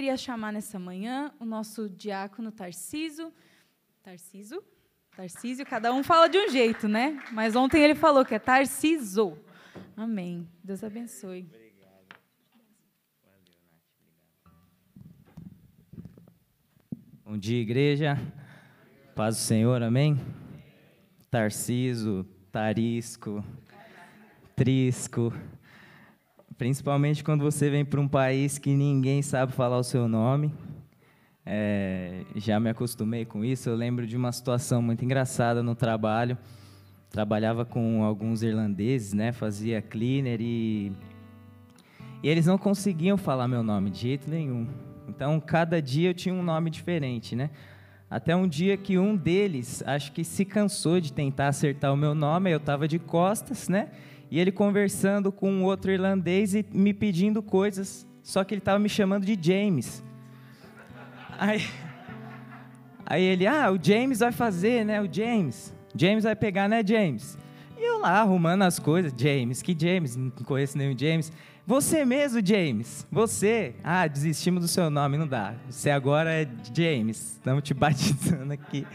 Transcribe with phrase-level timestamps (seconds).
[0.00, 3.32] queria chamar nessa manhã o nosso diácono Tarciso.
[4.00, 4.62] Tarciso?
[5.16, 7.20] Tarcísio, cada um fala de um jeito, né?
[7.32, 9.36] Mas ontem ele falou que é Tarciso.
[9.96, 10.48] Amém.
[10.62, 11.48] Deus abençoe.
[11.52, 12.16] Obrigado.
[17.24, 18.16] Bom dia, igreja.
[19.16, 20.16] Paz do Senhor, amém?
[21.28, 23.44] Tarciso, Tarisco,
[24.54, 25.32] Trisco.
[26.58, 30.52] Principalmente quando você vem para um país que ninguém sabe falar o seu nome.
[31.46, 33.70] É, já me acostumei com isso.
[33.70, 36.36] Eu lembro de uma situação muito engraçada no trabalho.
[37.10, 39.30] Trabalhava com alguns irlandeses, né?
[39.30, 40.92] Fazia cleaner e,
[42.24, 44.66] e eles não conseguiam falar meu nome de jeito nenhum.
[45.08, 47.50] Então, cada dia eu tinha um nome diferente, né?
[48.10, 52.16] Até um dia que um deles, acho que se cansou de tentar acertar o meu
[52.16, 53.90] nome, eu estava de costas, né?
[54.30, 58.78] E ele conversando com um outro irlandês e me pedindo coisas, só que ele estava
[58.78, 60.02] me chamando de James.
[61.38, 61.64] Aí,
[63.06, 65.00] aí ele, ah, o James vai fazer, né?
[65.00, 65.74] O James.
[65.94, 67.38] James vai pegar, né, James?
[67.76, 70.16] E eu lá arrumando as coisas, James, que James?
[70.16, 71.32] Não conheço nenhum James.
[71.64, 73.06] Você mesmo, James.
[73.10, 73.74] Você.
[73.84, 75.54] Ah, desistimos do seu nome, não dá.
[75.68, 77.34] Você agora é James.
[77.34, 78.86] Estamos te batizando aqui.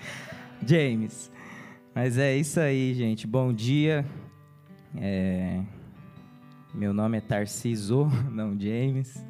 [0.65, 1.31] James.
[1.93, 3.27] Mas é isso aí, gente.
[3.27, 4.05] Bom dia.
[4.95, 5.63] É...
[6.73, 9.25] Meu nome é Tarciso, não James.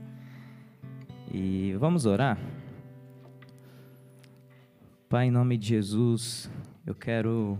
[1.32, 2.38] E vamos orar?
[5.10, 6.50] Pai, em nome de Jesus,
[6.86, 7.60] eu quero,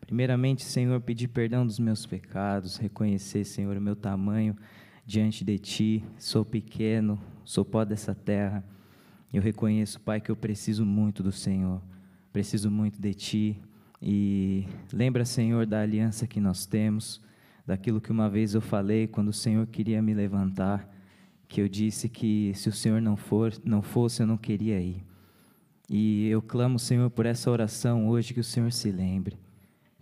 [0.00, 4.56] primeiramente, Senhor, pedir perdão dos meus pecados, reconhecer, Senhor, o meu tamanho
[5.04, 6.04] diante de Ti.
[6.18, 8.64] Sou pequeno, sou pó dessa terra.
[9.32, 11.82] Eu reconheço, Pai, que eu preciso muito do Senhor,
[12.32, 13.62] preciso muito de Ti.
[14.02, 17.20] E lembra, Senhor, da aliança que nós temos,
[17.64, 20.92] daquilo que uma vez eu falei quando o Senhor queria me levantar,
[21.46, 25.04] que eu disse que se o Senhor não for, não fosse, eu não queria ir.
[25.88, 29.38] E eu clamo, Senhor, por essa oração hoje que o Senhor se lembre.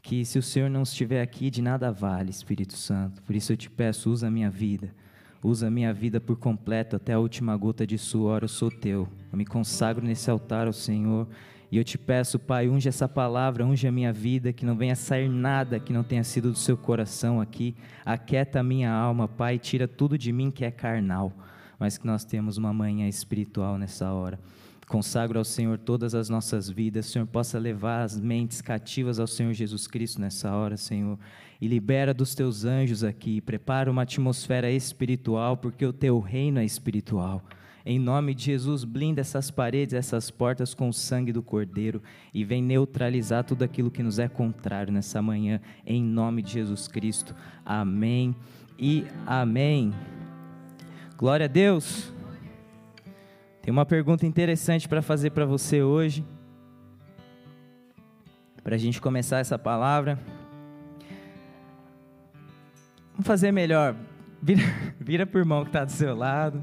[0.00, 3.22] Que se o Senhor não estiver aqui, de nada vale, Espírito Santo.
[3.22, 4.94] Por isso eu te peço, usa a minha vida.
[5.42, 9.08] Usa a minha vida por completo até a última gota de suor, eu sou teu.
[9.30, 11.28] Eu me consagro nesse altar ao Senhor
[11.70, 14.97] e eu te peço, Pai, unge essa palavra, unge a minha vida, que não venha
[14.97, 17.76] sair nada que não tenha sido do seu coração aqui.
[18.04, 21.32] Aquieta a minha alma, Pai, tira tudo de mim que é carnal,
[21.78, 24.41] mas que nós temos uma manhã espiritual nessa hora.
[24.88, 29.52] Consagro ao Senhor todas as nossas vidas, Senhor possa levar as mentes cativas ao Senhor
[29.52, 31.16] Jesus Cristo nessa hora, Senhor,
[31.60, 36.64] e libera dos teus anjos aqui, prepara uma atmosfera espiritual, porque o teu reino é
[36.64, 37.41] espiritual.
[37.84, 42.02] Em nome de Jesus, blinda essas paredes, essas portas com o sangue do Cordeiro
[42.32, 46.86] e vem neutralizar tudo aquilo que nos é contrário nessa manhã, em nome de Jesus
[46.86, 47.34] Cristo.
[47.64, 48.36] Amém
[48.78, 49.94] e amém.
[51.16, 52.12] Glória a Deus.
[53.62, 56.24] Tem uma pergunta interessante para fazer para você hoje,
[58.62, 60.19] para a gente começar essa palavra.
[63.12, 63.96] Vamos fazer melhor.
[64.42, 64.62] Vira,
[65.00, 66.62] vira mão que está do seu lado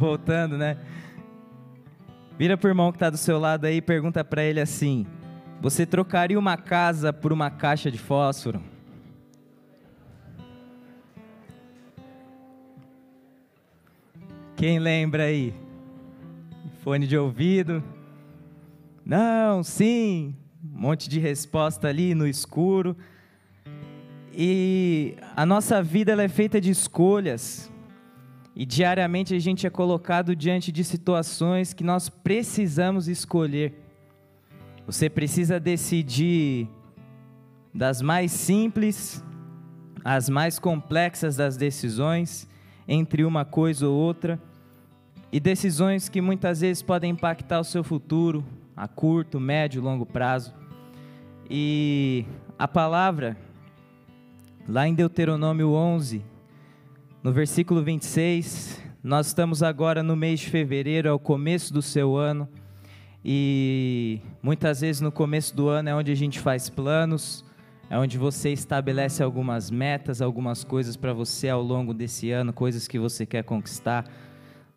[0.00, 0.78] voltando, né?
[2.38, 5.06] Vira pro irmão que está do seu lado aí e pergunta para ele assim:
[5.60, 8.62] Você trocaria uma casa por uma caixa de fósforo?
[14.56, 15.54] Quem lembra aí?
[16.82, 17.82] Fone de ouvido?
[19.04, 20.34] Não, sim.
[20.62, 22.96] Um monte de resposta ali no escuro.
[24.32, 27.69] E a nossa vida ela é feita de escolhas.
[28.60, 33.72] E diariamente a gente é colocado diante de situações que nós precisamos escolher.
[34.84, 36.68] Você precisa decidir
[37.72, 39.24] das mais simples
[40.04, 42.46] às mais complexas das decisões,
[42.86, 44.38] entre uma coisa ou outra,
[45.32, 48.44] e decisões que muitas vezes podem impactar o seu futuro
[48.76, 50.52] a curto, médio, longo prazo.
[51.48, 52.26] E
[52.58, 53.38] a palavra,
[54.68, 56.22] lá em Deuteronômio 11,
[57.22, 62.16] no versículo 26, nós estamos agora no mês de fevereiro, é o começo do seu
[62.16, 62.48] ano,
[63.22, 67.44] e muitas vezes no começo do ano é onde a gente faz planos,
[67.90, 72.88] é onde você estabelece algumas metas, algumas coisas para você ao longo desse ano, coisas
[72.88, 74.10] que você quer conquistar,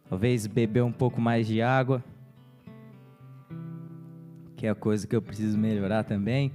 [0.09, 2.03] talvez beber um pouco mais de água,
[4.57, 6.51] que é a coisa que eu preciso melhorar também,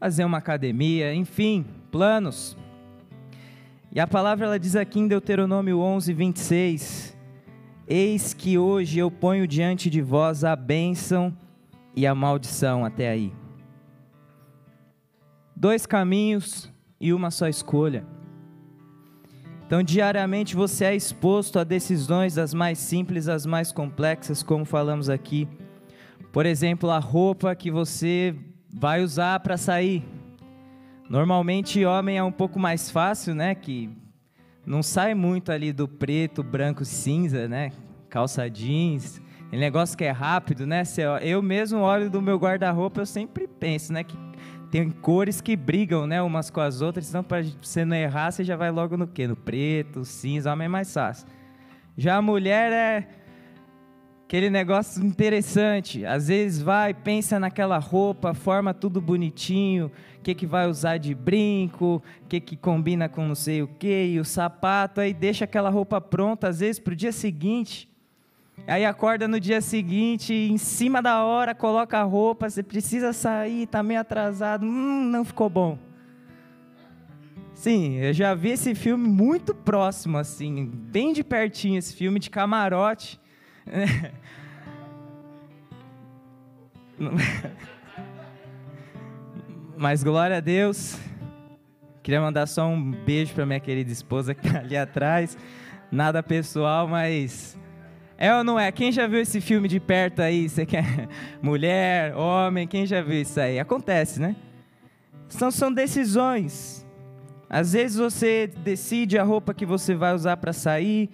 [0.00, 2.56] fazer uma academia, enfim, planos.
[3.96, 7.16] E a palavra ela diz aqui em Deuteronômio 11, 26:
[7.88, 11.34] Eis que hoje eu ponho diante de vós a bênção
[11.94, 13.32] e a maldição, até aí.
[15.56, 16.70] Dois caminhos
[17.00, 18.04] e uma só escolha.
[19.66, 25.08] Então, diariamente você é exposto a decisões das mais simples às mais complexas, como falamos
[25.08, 25.48] aqui.
[26.30, 28.36] Por exemplo, a roupa que você
[28.68, 30.04] vai usar para sair.
[31.08, 33.54] Normalmente, homem é um pouco mais fácil, né?
[33.54, 33.90] Que
[34.64, 37.70] não sai muito ali do preto, branco, cinza, né?
[38.08, 40.82] Calça jeans, aquele negócio que é rápido, né?
[41.22, 44.02] Eu mesmo olho do meu guarda-roupa, eu sempre penso, né?
[44.02, 44.16] Que
[44.70, 48.42] tem cores que brigam, né, umas com as outras, então para você não errar, você
[48.42, 49.26] já vai logo no quê?
[49.26, 51.28] No preto, cinza, homem é mais fácil.
[51.96, 53.08] Já a mulher é
[54.26, 56.04] aquele negócio interessante.
[56.04, 61.14] Às vezes vai, pensa naquela roupa, forma tudo bonitinho, o que, que vai usar de
[61.14, 65.44] brinco, o que, que combina com não sei o que, e o sapato, aí deixa
[65.44, 67.88] aquela roupa pronta, às vezes para o dia seguinte.
[68.66, 73.62] Aí acorda no dia seguinte, em cima da hora, coloca a roupa, você precisa sair,
[73.62, 75.78] está meio atrasado, hum, não ficou bom.
[77.54, 82.28] Sim, eu já vi esse filme muito próximo, assim, bem de pertinho, esse filme de
[82.28, 83.20] camarote.
[89.76, 90.98] Mas glória a Deus.
[92.02, 95.36] Queria mandar só um beijo para minha querida esposa que está ali atrás.
[95.90, 97.58] Nada pessoal, mas
[98.18, 98.72] é ou não é?
[98.72, 100.48] Quem já viu esse filme de perto aí?
[100.48, 101.08] Você quer
[101.42, 102.66] mulher, homem?
[102.66, 103.58] Quem já viu isso aí?
[103.58, 104.36] Acontece, né?
[105.28, 106.86] São, são decisões.
[107.48, 111.10] Às vezes você decide a roupa que você vai usar para sair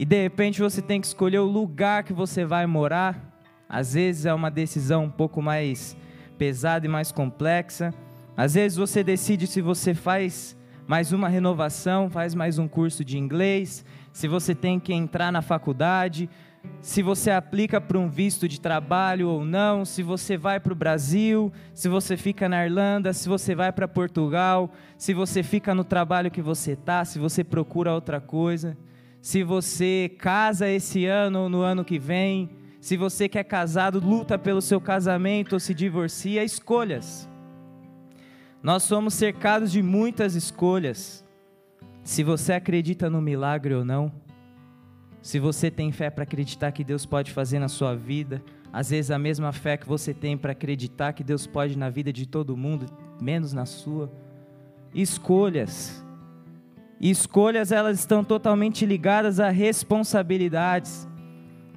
[0.00, 3.38] e de repente você tem que escolher o lugar que você vai morar.
[3.68, 5.94] Às vezes é uma decisão um pouco mais
[6.38, 7.92] pesada e mais complexa.
[8.34, 10.56] Às vezes você decide se você faz
[10.88, 15.42] mais uma renovação, faz mais um curso de inglês, se você tem que entrar na
[15.42, 16.30] faculdade,
[16.80, 20.76] se você aplica para um visto de trabalho ou não, se você vai para o
[20.76, 25.84] Brasil, se você fica na Irlanda, se você vai para Portugal, se você fica no
[25.84, 28.78] trabalho que você está, se você procura outra coisa,
[29.20, 32.50] se você casa esse ano ou no ano que vem,
[32.80, 37.28] se você que é casado luta pelo seu casamento ou se divorcia, escolhas.
[38.62, 41.24] Nós somos cercados de muitas escolhas
[42.02, 44.12] se você acredita no milagre ou não,
[45.22, 49.10] se você tem fé para acreditar que Deus pode fazer na sua vida, às vezes
[49.10, 52.56] a mesma fé que você tem para acreditar que Deus pode na vida de todo
[52.56, 52.86] mundo,
[53.20, 54.10] menos na sua.
[54.94, 56.04] Escolhas.
[57.00, 61.08] E escolhas elas estão totalmente ligadas a responsabilidades,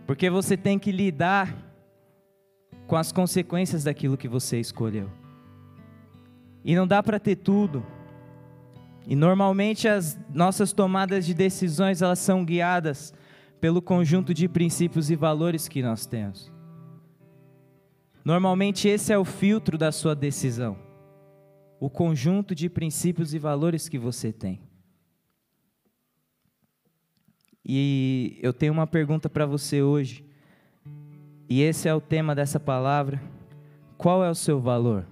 [0.05, 1.55] porque você tem que lidar
[2.85, 5.09] com as consequências daquilo que você escolheu.
[6.65, 7.85] E não dá para ter tudo.
[9.07, 13.13] E normalmente as nossas tomadas de decisões elas são guiadas
[13.61, 16.51] pelo conjunto de princípios e valores que nós temos.
[18.25, 20.77] Normalmente esse é o filtro da sua decisão.
[21.79, 24.61] O conjunto de princípios e valores que você tem.
[27.65, 30.25] E eu tenho uma pergunta para você hoje.
[31.49, 33.21] E esse é o tema dessa palavra.
[33.97, 35.05] Qual é o seu valor?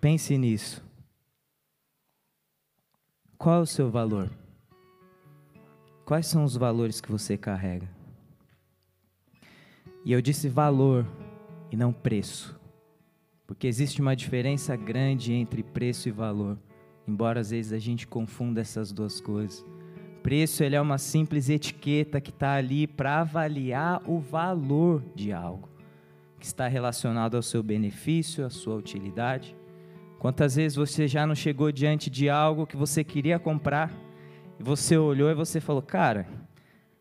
[0.00, 0.84] Pense nisso.
[3.38, 4.30] Qual é o seu valor?
[6.04, 7.88] Quais são os valores que você carrega?
[10.04, 11.06] E eu disse valor
[11.70, 12.58] e não preço,
[13.46, 16.58] porque existe uma diferença grande entre preço e valor,
[17.06, 19.64] embora às vezes a gente confunda essas duas coisas.
[20.22, 25.68] Preço ele é uma simples etiqueta que está ali para avaliar o valor de algo,
[26.38, 29.56] que está relacionado ao seu benefício, à sua utilidade.
[30.18, 33.90] Quantas vezes você já não chegou diante de algo que você queria comprar
[34.58, 36.26] e você olhou e você falou: "Cara,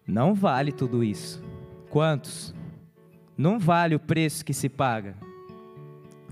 [0.07, 1.43] não vale tudo isso".
[1.89, 2.53] Quantos?
[3.37, 5.15] Não vale o preço que se paga.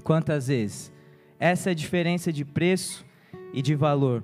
[0.03, 0.91] Quantas vezes?
[1.39, 3.05] Essa é a diferença de preço
[3.53, 4.23] e de valor.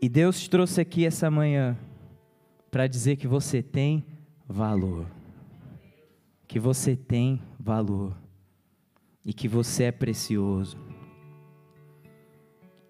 [0.00, 1.76] E Deus te trouxe aqui essa manhã
[2.70, 4.04] para dizer que você tem
[4.48, 5.06] valor
[6.50, 8.12] que você tem valor
[9.24, 10.76] e que você é precioso.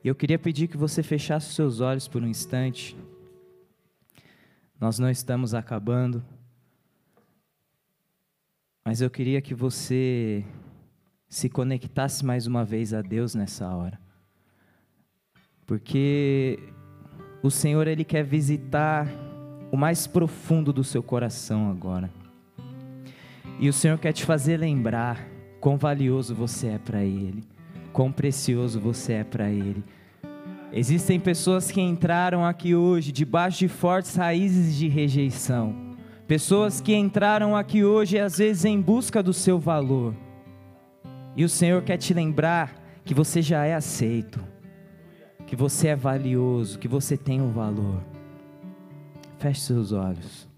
[0.03, 2.97] Eu queria pedir que você fechasse seus olhos por um instante.
[4.81, 6.25] Nós não estamos acabando,
[8.83, 10.43] mas eu queria que você
[11.29, 14.01] se conectasse mais uma vez a Deus nessa hora.
[15.67, 16.59] Porque
[17.43, 19.07] o Senhor ele quer visitar
[19.71, 22.11] o mais profundo do seu coração agora.
[23.59, 25.27] E o Senhor quer te fazer lembrar
[25.61, 27.45] quão valioso você é para Ele,
[27.93, 29.85] quão precioso você é para Ele.
[30.73, 35.75] Existem pessoas que entraram aqui hoje debaixo de fortes raízes de rejeição,
[36.27, 40.15] pessoas que entraram aqui hoje às vezes em busca do seu valor.
[41.37, 44.41] E o Senhor quer te lembrar que você já é aceito,
[45.51, 48.01] que você é valioso, que você tem um valor.
[49.41, 50.49] Feche seus olhos.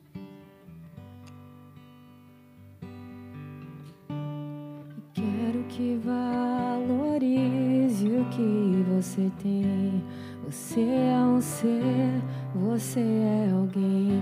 [5.15, 10.05] Quero que valorize o que você tem.
[10.45, 12.23] Você é um ser,
[12.55, 14.21] você é alguém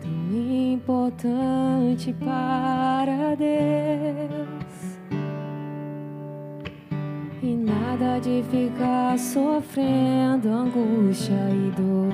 [0.00, 0.36] tão
[0.72, 4.65] importante para Deus.
[7.46, 12.12] E nada de ficar sofrendo angústia e dor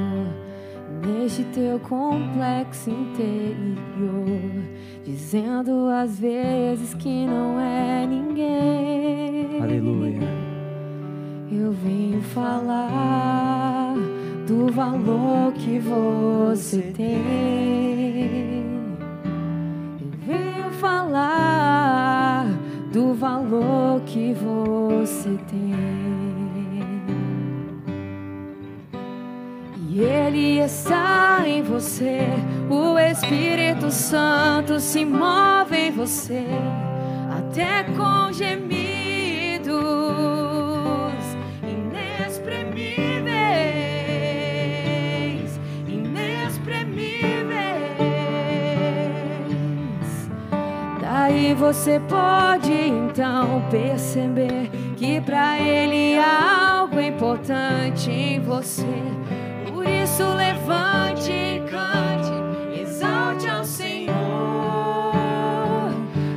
[1.00, 4.62] neste teu complexo interior,
[5.02, 9.58] dizendo às vezes que não é ninguém.
[9.62, 10.20] Aleluia.
[11.50, 13.94] Eu venho falar
[14.46, 18.66] do valor que você tem.
[19.98, 22.46] Eu venho falar
[22.92, 25.72] do valor que você tem.
[29.88, 32.20] E Ele está em você,
[32.70, 36.44] o Espírito Santo se move em você,
[37.30, 38.81] até com gemidos
[51.62, 58.85] você pode então perceber que para Ele há algo importante em você.
[59.69, 64.12] Por isso levante e cante, exalte ao Senhor.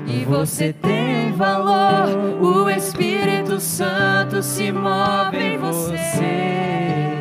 [0.07, 2.07] E você tem valor,
[2.39, 7.14] o Espírito Santo se move em você.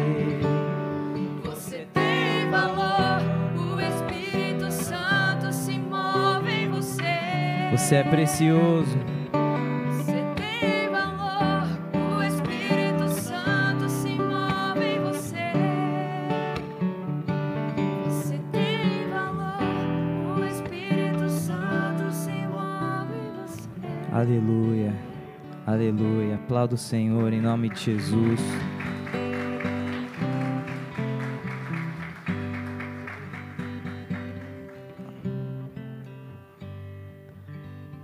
[7.85, 7.97] Você.
[7.97, 8.99] É precioso.
[9.91, 11.69] Você tem valor,
[12.17, 15.53] o Espírito Santo se move em você.
[18.07, 23.69] Você tem valor, o Espírito Santo se move em você.
[24.13, 24.95] Aleluia.
[25.67, 26.37] Aleluia.
[26.37, 28.41] Aplauda o Senhor em nome de Jesus.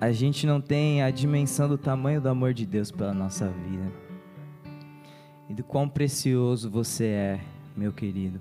[0.00, 3.92] A gente não tem a dimensão do tamanho do amor de Deus pela nossa vida.
[5.46, 7.40] E do quão precioso você é,
[7.76, 8.40] meu querido.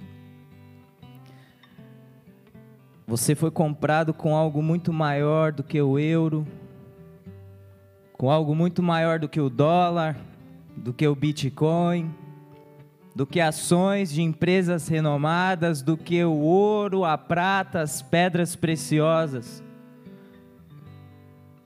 [3.06, 6.48] Você foi comprado com algo muito maior do que o euro,
[8.14, 10.16] com algo muito maior do que o dólar,
[10.78, 12.10] do que o Bitcoin,
[13.14, 19.62] do que ações de empresas renomadas, do que o ouro, a prata, as pedras preciosas.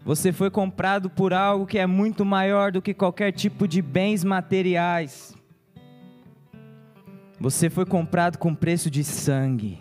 [0.05, 4.24] Você foi comprado por algo que é muito maior do que qualquer tipo de bens
[4.24, 5.33] materiais.
[7.39, 9.79] Você foi comprado com preço de sangue.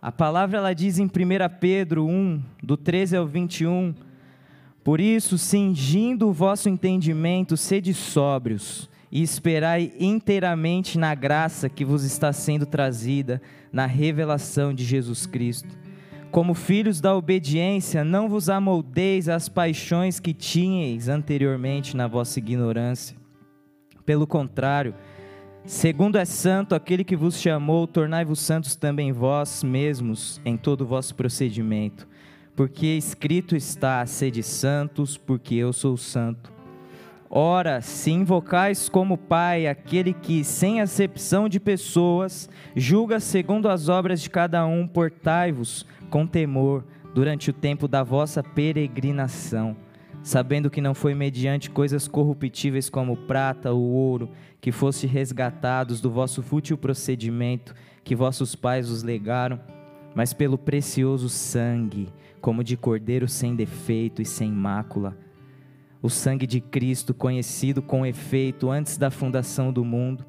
[0.00, 1.10] A palavra ela diz em 1
[1.60, 3.94] Pedro 1, do 13 ao 21,
[4.82, 12.04] por isso, cingindo o vosso entendimento, sede sóbrios e esperai inteiramente na graça que vos
[12.04, 15.87] está sendo trazida na revelação de Jesus Cristo.
[16.30, 23.16] Como filhos da obediência, não vos amoldeis às paixões que tinhais anteriormente na vossa ignorância.
[24.04, 24.94] Pelo contrário,
[25.64, 30.86] segundo é santo aquele que vos chamou, tornai-vos santos também vós mesmos em todo o
[30.86, 32.06] vosso procedimento
[32.58, 36.52] porque escrito está: sede santos, porque eu sou santo.
[37.30, 44.20] Ora, se invocais como Pai aquele que, sem acepção de pessoas, julga segundo as obras
[44.20, 46.84] de cada um, portai-vos com temor
[47.14, 49.76] durante o tempo da vossa peregrinação,
[50.22, 56.10] sabendo que não foi mediante coisas corruptíveis como prata ou ouro que foste resgatados do
[56.10, 57.74] vosso fútil procedimento
[58.04, 59.60] que vossos pais os legaram,
[60.14, 62.08] mas pelo precioso sangue
[62.40, 65.16] como de cordeiro sem defeito e sem mácula.
[66.00, 70.24] O sangue de Cristo, conhecido com efeito antes da fundação do mundo,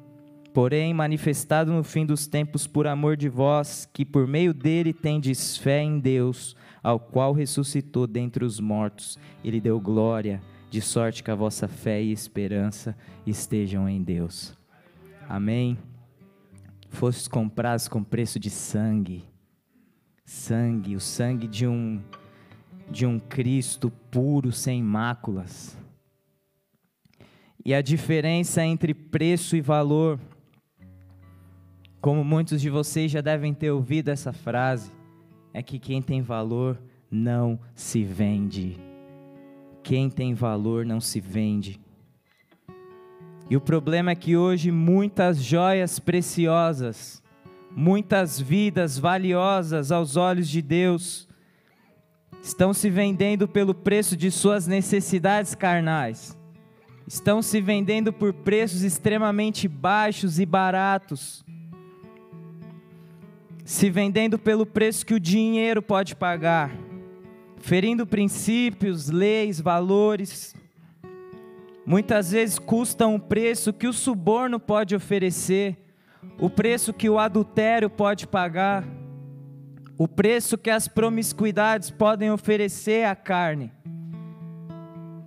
[0.52, 5.56] porém manifestado no fim dos tempos por amor de vós, que por meio dele tendes
[5.56, 10.40] fé em Deus, ao qual ressuscitou dentre os mortos e lhe deu glória,
[10.70, 14.54] de sorte que a vossa fé e esperança estejam em Deus.
[15.28, 15.76] Amém.
[16.88, 19.30] Fostes comprados com preço de sangue
[20.30, 22.00] sangue, o sangue de um
[22.88, 25.76] de um Cristo puro, sem máculas.
[27.64, 30.18] E a diferença entre preço e valor,
[32.00, 34.90] como muitos de vocês já devem ter ouvido essa frase,
[35.52, 36.80] é que quem tem valor
[37.10, 38.78] não se vende.
[39.82, 41.80] Quem tem valor não se vende.
[43.50, 47.22] E o problema é que hoje muitas joias preciosas,
[47.70, 51.28] muitas vidas valiosas aos olhos de Deus,
[52.40, 56.38] estão se vendendo pelo preço de suas necessidades carnais,
[57.06, 61.44] estão se vendendo por preços extremamente baixos e baratos,
[63.70, 66.76] se vendendo pelo preço que o dinheiro pode pagar,
[67.58, 70.56] ferindo princípios, leis, valores
[71.86, 75.78] muitas vezes custa um preço que o suborno pode oferecer,
[76.36, 78.84] o preço que o adultério pode pagar,
[79.96, 83.70] o preço que as promiscuidades podem oferecer à carne.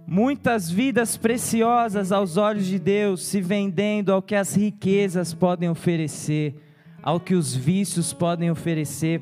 [0.06, 6.56] Muitas vidas preciosas aos olhos de Deus se vendendo ao que as riquezas podem oferecer,
[7.04, 9.22] ao que os vícios podem oferecer.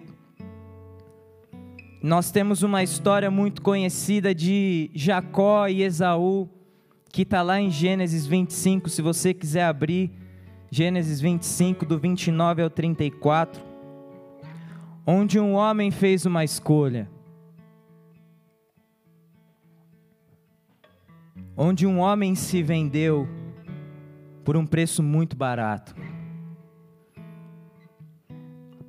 [2.02, 6.50] Nós temos uma história muito conhecida de Jacó e Esaú
[7.12, 10.10] que está lá em Gênesis 25, se você quiser abrir,
[10.70, 13.62] Gênesis 25, do 29 ao 34,
[15.06, 17.10] onde um homem fez uma escolha.
[21.58, 23.28] Onde um homem se vendeu
[24.46, 25.94] por um preço muito barato.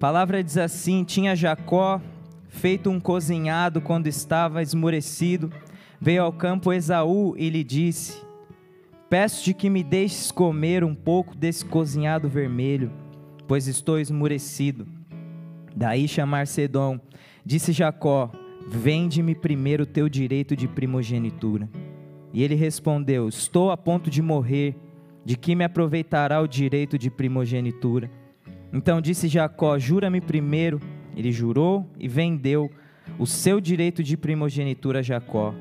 [0.02, 2.00] Palavra diz assim: Tinha Jacó
[2.48, 5.48] feito um cozinhado quando estava esmorecido
[6.00, 8.20] Veio ao campo Esaú e lhe disse:
[9.08, 12.90] Peço-te que me deixes comer um pouco desse cozinhado vermelho,
[13.46, 14.88] pois estou esmurecido.
[15.76, 16.98] Daí chamar Sedom,
[17.46, 18.32] disse Jacó:
[18.66, 21.70] Vende-me primeiro o teu direito de primogenitura.
[22.32, 24.74] E ele respondeu: Estou a ponto de morrer,
[25.24, 28.10] de que me aproveitará o direito de primogenitura?
[28.72, 30.80] Então disse Jacó: Jura-me primeiro.
[31.14, 32.70] Ele jurou e vendeu
[33.18, 35.54] o seu direito de primogenitura a Jacó.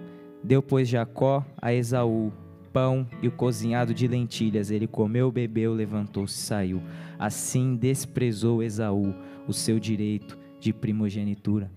[0.43, 2.31] Deu, pois, Jacó a Esaú
[2.71, 4.71] pão e o cozinhado de lentilhas.
[4.71, 6.81] Ele comeu, bebeu, levantou-se e saiu.
[7.19, 9.13] Assim desprezou Esaú
[9.47, 11.69] o seu direito de primogenitura.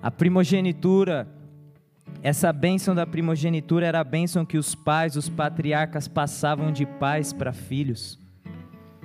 [0.00, 1.28] A primogenitura,
[2.22, 7.32] essa bênção da primogenitura era a bênção que os pais, os patriarcas passavam de pais
[7.32, 8.21] para filhos.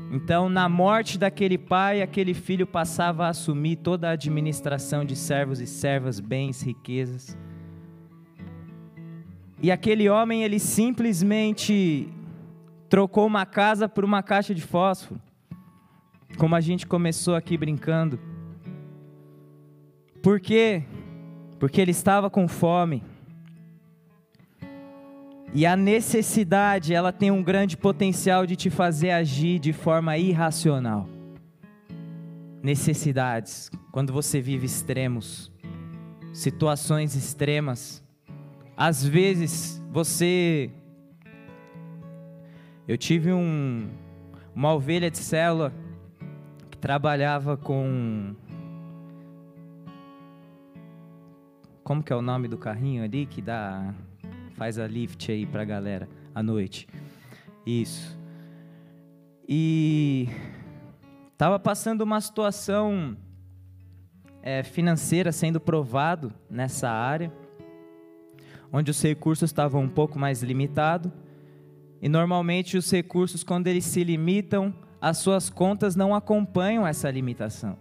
[0.10, 5.60] Então, na morte daquele pai, aquele filho passava a assumir toda a administração de servos
[5.60, 7.38] e servas, bens, riquezas.
[9.62, 12.08] E aquele homem, ele simplesmente
[12.88, 15.20] trocou uma casa por uma caixa de fósforo.
[16.38, 18.20] Como a gente começou aqui brincando.
[20.22, 20.84] Por quê?
[21.60, 23.04] Porque ele estava com fome.
[25.58, 31.10] E a necessidade, ela tem um grande potencial de te fazer agir de forma irracional.
[32.62, 35.52] Necessidades, quando você vive extremos,
[36.32, 38.04] situações extremas,
[38.78, 40.70] às vezes você.
[42.88, 43.90] Eu tive um,
[44.54, 45.74] uma ovelha de célula
[46.70, 48.36] que trabalhava com.
[51.84, 53.96] Como que é o nome do carrinho ali que dá
[54.58, 56.88] faz a lift aí pra galera à noite?
[57.66, 58.18] Isso.
[59.48, 60.28] E
[61.32, 63.16] estava passando uma situação
[64.42, 67.32] é, financeira sendo provado nessa área
[68.72, 71.12] onde os recursos estavam um pouco mais limitados.
[72.02, 77.78] E normalmente os recursos, quando eles se limitam, as suas contas não acompanham essa limitação.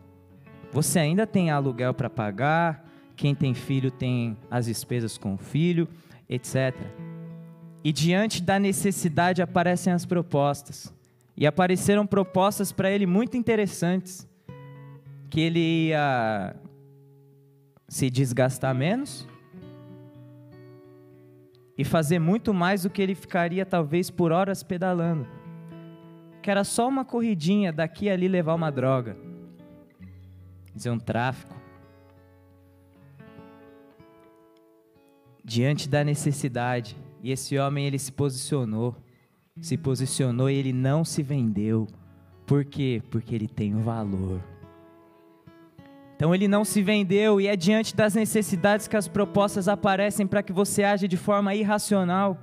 [0.72, 5.88] Você ainda tem aluguel para pagar, quem tem filho tem as despesas com o filho,
[6.28, 6.74] etc.
[7.84, 10.92] E diante da necessidade aparecem as propostas.
[11.36, 14.28] E apareceram propostas para ele muito interessantes,
[15.28, 16.56] que ele ia
[17.88, 19.28] se desgastar menos,
[21.78, 25.26] e fazer muito mais do que ele ficaria talvez por horas pedalando.
[26.42, 29.16] Que era só uma corridinha daqui e ali levar uma droga.
[30.74, 31.54] Dizer um tráfico.
[35.48, 38.96] Diante da necessidade, e esse homem ele se posicionou,
[39.60, 41.86] se posicionou e ele não se vendeu.
[42.44, 43.00] Por quê?
[43.12, 44.42] Porque ele tem um valor.
[46.16, 50.42] Então ele não se vendeu e é diante das necessidades que as propostas aparecem para
[50.42, 52.36] que você age de forma irracional.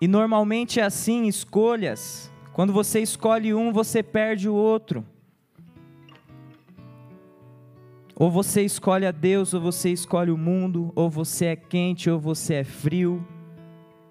[0.00, 2.32] E normalmente é assim, escolhas.
[2.54, 5.04] Quando você escolhe um, você perde o outro.
[8.20, 12.18] Ou você escolhe a Deus, ou você escolhe o mundo, ou você é quente, ou
[12.18, 13.24] você é frio.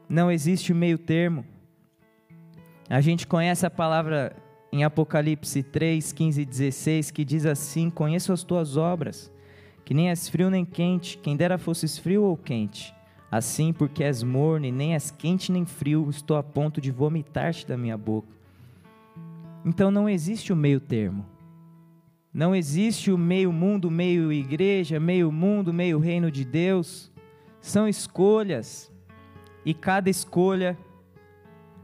[0.08, 1.44] Não existe meio termo.
[2.90, 4.34] A gente conhece a palavra
[4.72, 9.30] em Apocalipse 3, 15 e 16, que diz assim: Conheço as tuas obras,
[9.84, 12.96] que nem és frio nem quente, quem dera fosses frio ou quente.
[13.30, 17.68] Assim, porque és morno e nem és quente nem frio, estou a ponto de vomitar-te
[17.68, 18.30] da minha boca.
[19.66, 21.26] Então não existe o meio termo.
[22.34, 27.12] Não existe o meio mundo, meio igreja, meio mundo, meio reino de Deus.
[27.60, 28.92] São escolhas.
[29.66, 30.78] E cada escolha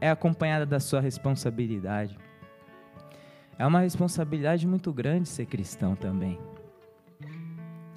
[0.00, 2.18] é acompanhada da sua responsabilidade.
[3.58, 6.38] É uma responsabilidade muito grande ser cristão também.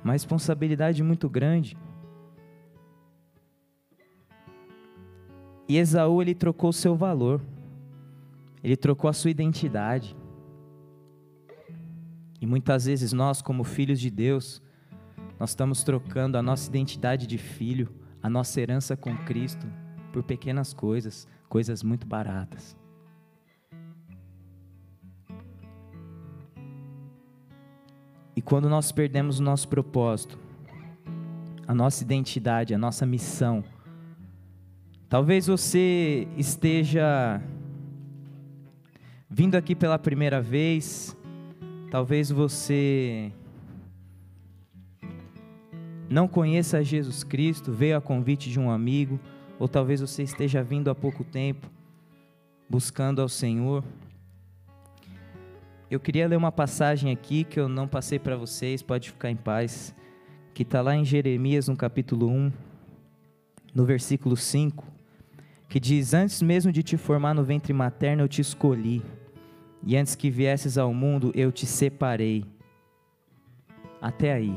[0.03, 1.77] Uma responsabilidade muito grande.
[5.67, 7.41] E Esaú ele trocou seu valor.
[8.63, 10.15] Ele trocou a sua identidade.
[12.39, 14.61] E muitas vezes nós, como filhos de Deus,
[15.39, 17.89] nós estamos trocando a nossa identidade de filho,
[18.21, 19.67] a nossa herança com Cristo,
[20.13, 22.77] por pequenas coisas, coisas muito baratas.
[28.35, 30.37] E quando nós perdemos o nosso propósito,
[31.67, 33.63] a nossa identidade, a nossa missão,
[35.09, 37.41] talvez você esteja
[39.27, 41.16] vindo aqui pela primeira vez,
[41.89, 43.31] Talvez você
[46.09, 49.17] não conheça Jesus Cristo, veio a convite de um amigo,
[49.57, 51.69] ou talvez você esteja vindo há pouco tempo
[52.69, 53.83] buscando ao Senhor.
[55.89, 59.37] Eu queria ler uma passagem aqui que eu não passei para vocês, pode ficar em
[59.37, 59.95] paz,
[60.53, 62.51] que está lá em Jeremias, no capítulo 1,
[63.73, 64.85] no versículo 5,
[65.69, 69.01] que diz: Antes mesmo de te formar no ventre materno, eu te escolhi
[69.83, 72.45] e antes que viesses ao mundo, eu te separei.
[74.01, 74.55] Até aí.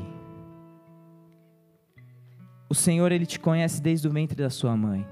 [2.69, 5.05] O Senhor, Ele te conhece desde o ventre da sua mãe.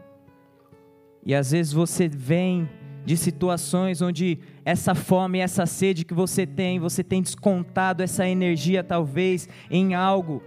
[1.26, 2.70] E às vezes você vem
[3.06, 8.84] de situações onde essa fome, essa sede que você tem, você tem descontado essa energia
[8.84, 10.44] talvez em algo,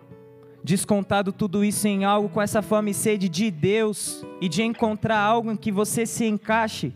[0.62, 5.18] descontado tudo isso em algo com essa fome e sede de Deus e de encontrar
[5.18, 6.94] algo em que você se encaixe.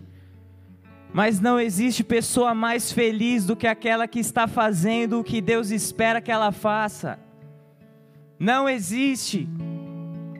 [1.17, 5.71] Mas não existe pessoa mais feliz do que aquela que está fazendo o que Deus
[5.71, 7.19] espera que ela faça.
[8.39, 9.49] Não existe.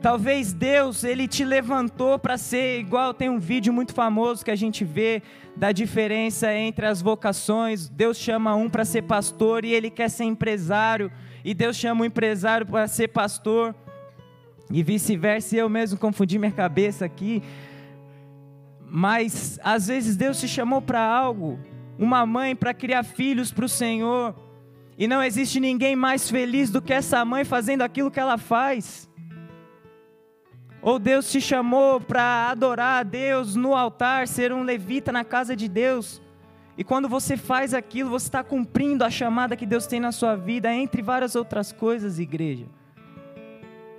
[0.03, 4.55] Talvez Deus, ele te levantou para ser igual, tem um vídeo muito famoso que a
[4.55, 5.23] gente vê
[5.55, 7.89] da diferença entre as vocações.
[7.89, 11.11] Deus chama um para ser pastor e ele quer ser empresário,
[11.43, 13.73] e Deus chama o empresário para ser pastor.
[14.69, 17.41] E vice-versa, eu mesmo confundi minha cabeça aqui,
[18.89, 21.59] mas às vezes Deus te chamou para algo,
[21.97, 24.35] uma mãe para criar filhos para o Senhor,
[24.97, 29.07] e não existe ninguém mais feliz do que essa mãe fazendo aquilo que ela faz.
[30.81, 35.55] Ou Deus te chamou para adorar a Deus no altar, ser um levita na casa
[35.55, 36.21] de Deus.
[36.77, 40.35] E quando você faz aquilo, você está cumprindo a chamada que Deus tem na sua
[40.35, 42.65] vida, entre várias outras coisas, igreja.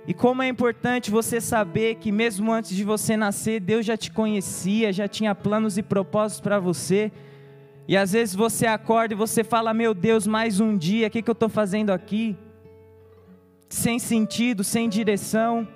[0.07, 4.11] E como é importante você saber que mesmo antes de você nascer, Deus já te
[4.11, 7.11] conhecia, já tinha planos e propósitos para você.
[7.87, 11.21] E às vezes você acorda e você fala: Meu Deus, mais um dia, o que,
[11.21, 12.35] que eu estou fazendo aqui?
[13.67, 15.67] Sem sentido, sem direção.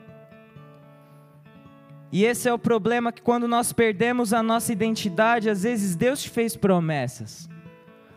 [2.12, 6.21] E esse é o problema que quando nós perdemos a nossa identidade, às vezes Deus
[6.21, 7.49] te fez promessas.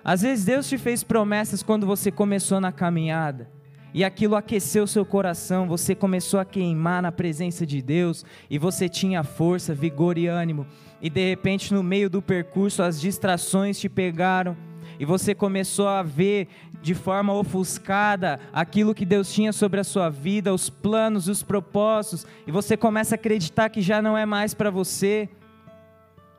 [0.05, 3.56] Às vezes Deus te fez promessas quando você começou na caminhada
[3.97, 8.91] e aquilo aqueceu seu coração, você começou a queimar na presença de Deus e você
[8.91, 10.67] tinha força, vigor e ânimo.
[11.01, 14.55] E de repente, no meio do percurso, as distrações te pegaram
[15.01, 16.47] e você começou a ver
[16.83, 22.27] de forma ofuscada aquilo que Deus tinha sobre a sua vida, os planos, os propósitos,
[22.47, 25.27] e você começa a acreditar que já não é mais para você.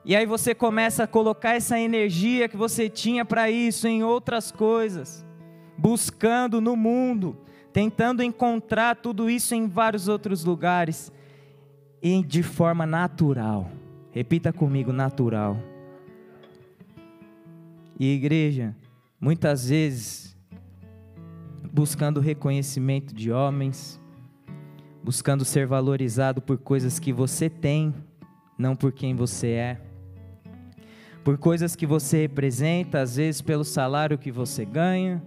[0.06, 4.52] E aí você começa a colocar essa energia que você tinha para isso em outras
[4.52, 5.26] coisas,
[5.76, 7.36] buscando no mundo,
[7.78, 11.12] tentando encontrar tudo isso em vários outros lugares
[12.02, 13.70] e de forma natural.
[14.10, 15.56] Repita comigo, natural.
[18.00, 18.76] E igreja,
[19.22, 20.36] muitas vezes
[21.72, 24.02] buscando reconhecimento de homens,
[25.04, 27.94] buscando ser valorizado por coisas que você tem,
[28.58, 29.82] não por quem você é.
[31.24, 35.22] Por coisas que você representa, às vezes pelo salário que você ganha,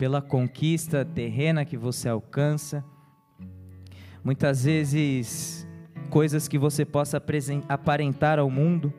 [0.00, 2.82] pela conquista terrena que você alcança,
[4.24, 5.68] muitas vezes
[6.08, 7.22] coisas que você possa
[7.68, 8.90] aparentar ao mundo,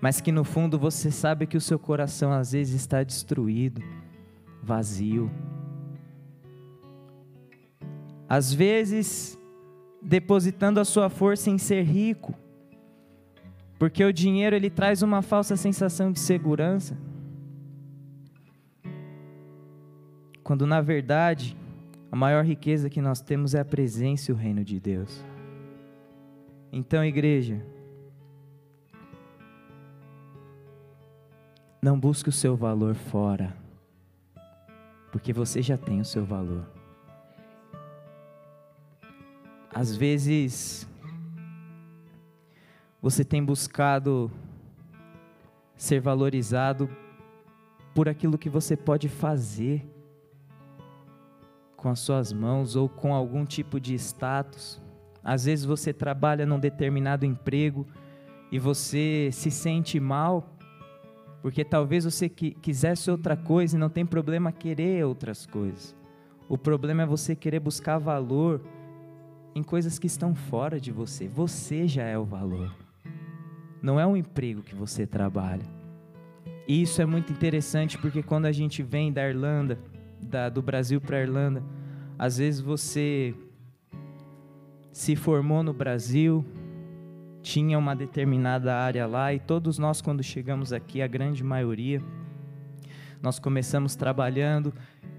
[0.00, 3.82] mas que no fundo você sabe que o seu coração às vezes está destruído,
[4.62, 5.28] vazio.
[8.28, 9.36] Às vezes,
[10.00, 12.32] depositando a sua força em ser rico,
[13.76, 17.09] porque o dinheiro ele traz uma falsa sensação de segurança.
[20.50, 21.56] Quando na verdade
[22.10, 25.24] A maior riqueza que nós temos é a presença e o reino de Deus.
[26.72, 27.64] Então, igreja,
[31.80, 33.56] não busque o seu valor fora,
[35.12, 36.66] porque você já tem o seu valor.
[39.72, 40.84] Às vezes,
[43.00, 44.28] você tem buscado
[45.76, 46.90] ser valorizado
[47.94, 49.99] por aquilo que você pode fazer
[51.80, 54.80] com as suas mãos ou com algum tipo de status.
[55.24, 57.86] Às vezes você trabalha num determinado emprego
[58.52, 60.56] e você se sente mal
[61.42, 65.96] porque talvez você quisesse outra coisa e não tem problema querer outras coisas.
[66.48, 68.60] O problema é você querer buscar valor
[69.54, 71.28] em coisas que estão fora de você.
[71.28, 72.74] Você já é o valor.
[73.80, 75.64] Não é um emprego que você trabalha.
[76.68, 79.78] E isso é muito interessante porque quando a gente vem da Irlanda,
[80.22, 81.62] da, do Brasil para a Irlanda,
[82.18, 83.34] às vezes você
[84.92, 86.44] se formou no Brasil,
[87.42, 92.02] tinha uma determinada área lá e todos nós quando chegamos aqui, a grande maioria,
[93.22, 94.72] nós começamos trabalhando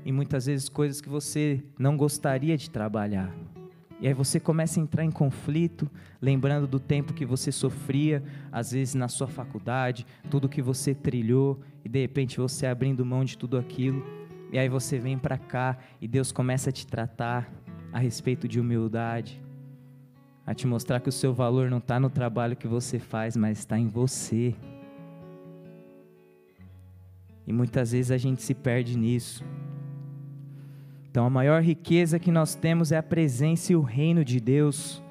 [0.06, 3.34] e muitas vezes coisas que você não gostaria de trabalhar.
[4.00, 5.88] E aí você começa a entrar em conflito,
[6.20, 11.60] lembrando do tempo que você sofria, às vezes na sua faculdade, tudo que você trilhou,
[11.86, 14.04] e de repente você abrindo mão de tudo aquilo,
[14.52, 17.50] e aí você vem para cá e Deus começa a te tratar
[17.94, 19.42] a respeito de humildade,
[20.46, 23.60] a te mostrar que o seu valor não está no trabalho que você faz, mas
[23.60, 24.54] está em você.
[27.48, 29.44] E muitas vezes a gente se perde nisso.
[31.10, 35.04] Então, a maior riqueza que nós temos é a presença e o reino de Deus.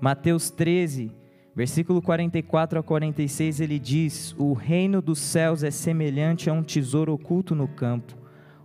[0.00, 1.12] Mateus 13,
[1.54, 7.12] versículo 44 a 46, ele diz: O reino dos céus é semelhante a um tesouro
[7.12, 8.23] oculto no campo,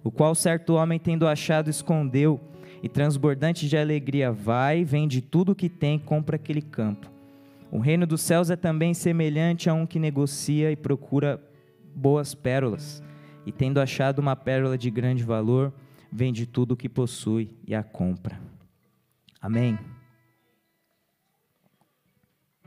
[0.10, 2.42] o qual certo homem, tendo achado, escondeu,
[2.82, 7.08] e transbordante de alegria, vai, vende tudo o que tem compra aquele campo.
[7.72, 11.40] O reino dos céus é também semelhante a um que negocia e procura
[11.94, 13.04] boas pérolas,
[13.46, 15.72] e tendo achado uma pérola de grande valor,
[16.12, 18.42] vende tudo o que possui e a compra.
[19.40, 19.78] Amém?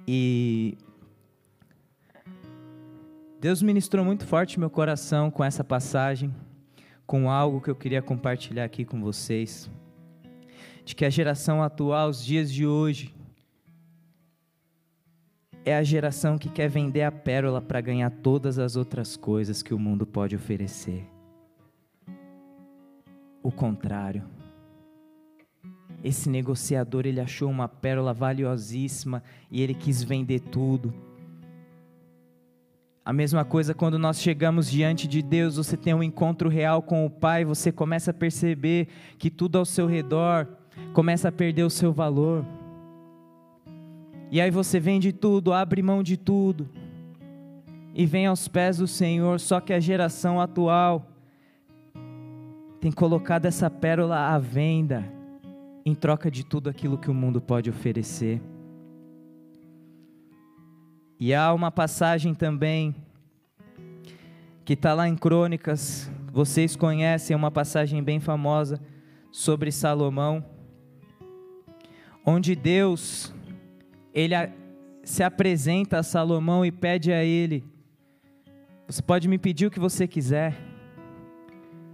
[0.07, 0.79] E
[3.41, 6.33] Deus ministrou muito forte meu coração com essa passagem,
[7.07, 9.71] com algo que eu queria compartilhar aqui com vocês.
[10.85, 13.15] De que a geração atual, os dias de hoje,
[15.65, 19.73] é a geração que quer vender a pérola para ganhar todas as outras coisas que
[19.73, 21.07] o mundo pode oferecer
[23.43, 24.25] o contrário.
[26.03, 30.93] Esse negociador, ele achou uma pérola valiosíssima e ele quis vender tudo.
[33.05, 37.05] A mesma coisa quando nós chegamos diante de Deus, você tem um encontro real com
[37.05, 38.87] o Pai, você começa a perceber
[39.19, 40.47] que tudo ao seu redor
[40.93, 42.47] começa a perder o seu valor.
[44.31, 46.69] E aí você vende tudo, abre mão de tudo
[47.93, 51.05] e vem aos pés do Senhor, só que a geração atual
[52.81, 55.05] tem colocado essa pérola à venda
[55.85, 58.41] em troca de tudo aquilo que o mundo pode oferecer.
[61.25, 62.97] E há uma passagem também
[64.65, 68.81] que está lá em Crônicas, vocês conhecem, é uma passagem bem famosa
[69.31, 70.45] sobre Salomão,
[72.27, 73.33] onde Deus
[74.13, 74.35] ele
[75.05, 77.65] se apresenta a Salomão e pede a ele:
[78.89, 80.59] Você pode me pedir o que você quiser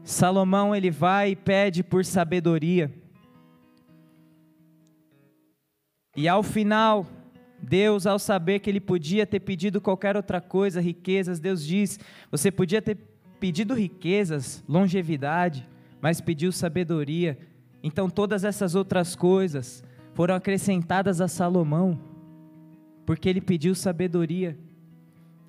[0.03, 2.91] Salomão ele vai e pede por sabedoria.
[6.17, 7.07] E ao final,
[7.61, 11.99] Deus, ao saber que ele podia ter pedido qualquer outra coisa, riquezas, Deus diz:
[12.31, 12.97] você podia ter
[13.41, 15.69] pedido riquezas, longevidade,
[16.01, 17.39] mas pediu sabedoria.
[17.83, 19.83] Então todas essas outras coisas
[20.15, 21.99] foram acrescentadas a Salomão,
[23.07, 24.59] porque ele pediu sabedoria.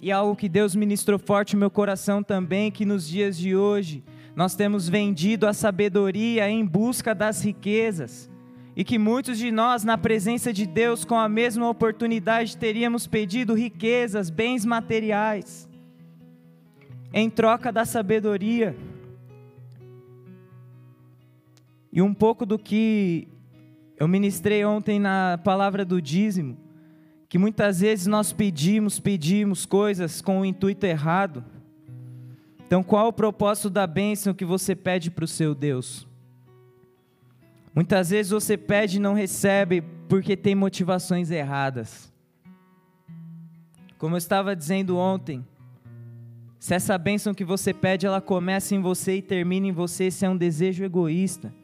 [0.01, 4.03] E algo que Deus ministrou forte no meu coração também, que nos dias de hoje,
[4.35, 8.28] nós temos vendido a sabedoria em busca das riquezas,
[8.79, 13.53] e que muitos de nós, na presença de Deus, com a mesma oportunidade, teríamos pedido
[13.53, 15.67] riquezas, bens materiais,
[17.11, 18.73] em troca da sabedoria.
[21.91, 23.27] E um pouco do que
[23.97, 26.55] eu ministrei ontem na palavra do dízimo,
[27.27, 31.43] que muitas vezes nós pedimos, pedimos coisas com o intuito errado
[32.69, 36.07] então, qual o propósito da bênção que você pede para o seu Deus?
[37.79, 42.11] Muitas vezes você pede e não recebe porque tem motivações erradas.
[43.97, 45.47] Como eu estava dizendo ontem,
[46.59, 50.25] se essa bênção que você pede, ela começa em você e termina em você, esse
[50.25, 51.55] é um desejo egoísta.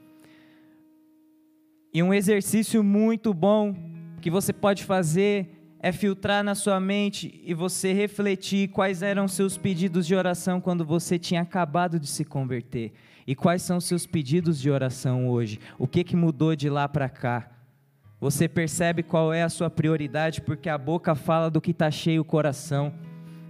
[1.93, 3.75] E um exercício muito bom
[4.21, 5.54] que você pode fazer
[5.85, 10.83] é filtrar na sua mente e você refletir quais eram seus pedidos de oração quando
[10.83, 12.91] você tinha acabado de se converter
[13.27, 15.59] e quais são seus pedidos de oração hoje.
[15.77, 17.51] O que que mudou de lá para cá?
[18.19, 22.23] Você percebe qual é a sua prioridade porque a boca fala do que está cheio
[22.23, 22.91] o coração.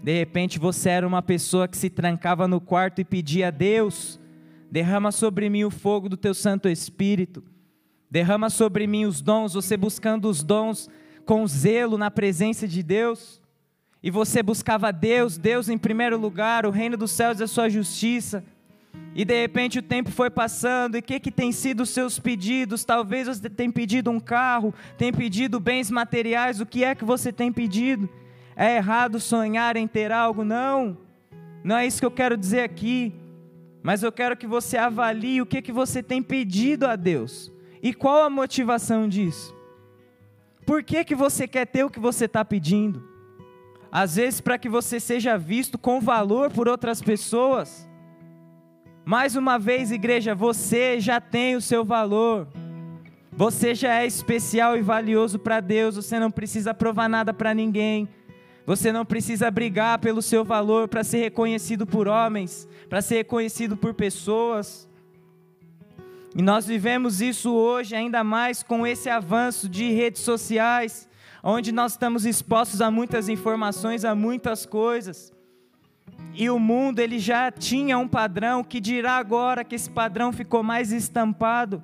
[0.03, 4.19] De repente você era uma pessoa que se trancava no quarto e pedia a Deus:
[4.69, 7.41] derrama sobre mim o fogo do teu Santo Espírito,
[8.11, 9.53] derrama sobre mim os dons.
[9.53, 10.89] Você buscando os dons
[11.25, 13.41] com zelo na presença de Deus,
[14.01, 17.69] e você buscava Deus, Deus em primeiro lugar, o reino dos céus e a sua
[17.69, 18.43] justiça,
[19.15, 22.19] e de repente o tempo foi passando, e o que, que tem sido os seus
[22.19, 22.85] pedidos?
[22.85, 27.31] Talvez você tenha pedido um carro, tenha pedido bens materiais, o que é que você
[27.31, 28.07] tem pedido?
[28.55, 30.43] É errado sonhar em ter algo?
[30.43, 30.97] Não,
[31.63, 33.13] não é isso que eu quero dizer aqui,
[33.81, 37.93] mas eu quero que você avalie o que, que você tem pedido a Deus, e
[37.93, 39.54] qual a motivação disso.
[40.65, 43.07] Por que, que você quer ter o que você está pedindo?
[43.91, 47.87] Às vezes, para que você seja visto com valor por outras pessoas.
[49.05, 52.47] Mais uma vez, igreja, você já tem o seu valor.
[53.31, 55.95] Você já é especial e valioso para Deus.
[55.95, 58.09] Você não precisa provar nada para ninguém.
[58.65, 63.77] Você não precisa brigar pelo seu valor para ser reconhecido por homens, para ser reconhecido
[63.77, 64.89] por pessoas.
[66.37, 71.07] E nós vivemos isso hoje ainda mais com esse avanço de redes sociais,
[71.41, 75.33] onde nós estamos expostos a muitas informações, a muitas coisas.
[76.33, 80.61] E o mundo ele já tinha um padrão que dirá agora que esse padrão ficou
[80.61, 81.81] mais estampado,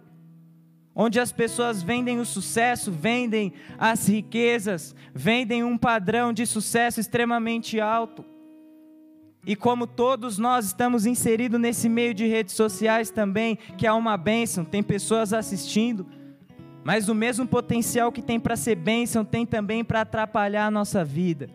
[0.93, 7.79] onde as pessoas vendem o sucesso, vendem as riquezas, vendem um padrão de sucesso extremamente
[7.79, 8.25] alto.
[9.45, 14.15] E como todos nós estamos inseridos nesse meio de redes sociais também, que é uma
[14.15, 16.05] bênção, tem pessoas assistindo,
[16.83, 21.03] mas o mesmo potencial que tem para ser bênção tem também para atrapalhar a nossa
[21.03, 21.49] vida.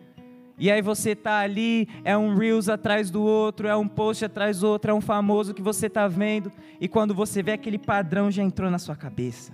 [0.59, 4.59] E aí você tá ali, é um Reels atrás do outro, é um post atrás
[4.59, 8.29] do outro, é um famoso que você tá vendo, e quando você vê aquele padrão
[8.29, 9.53] já entrou na sua cabeça.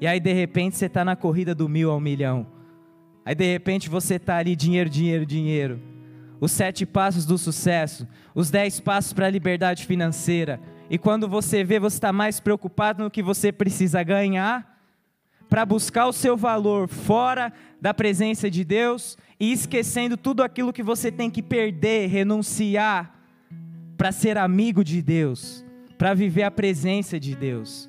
[0.00, 2.46] E aí de repente você está na corrida do mil ao milhão.
[3.24, 5.91] Aí de repente você está ali, dinheiro, dinheiro, dinheiro
[6.42, 10.58] os sete passos do sucesso, os dez passos para a liberdade financeira.
[10.90, 14.76] E quando você vê, você está mais preocupado no que você precisa ganhar
[15.48, 20.82] para buscar o seu valor fora da presença de Deus e esquecendo tudo aquilo que
[20.82, 23.14] você tem que perder, renunciar
[23.96, 25.64] para ser amigo de Deus,
[25.96, 27.88] para viver a presença de Deus.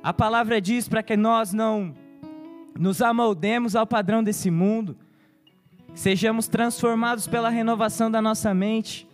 [0.00, 1.92] A palavra diz para que nós não
[2.78, 4.96] nos amoldemos ao padrão desse mundo,
[5.94, 9.08] sejamos transformados pela renovação da nossa mente.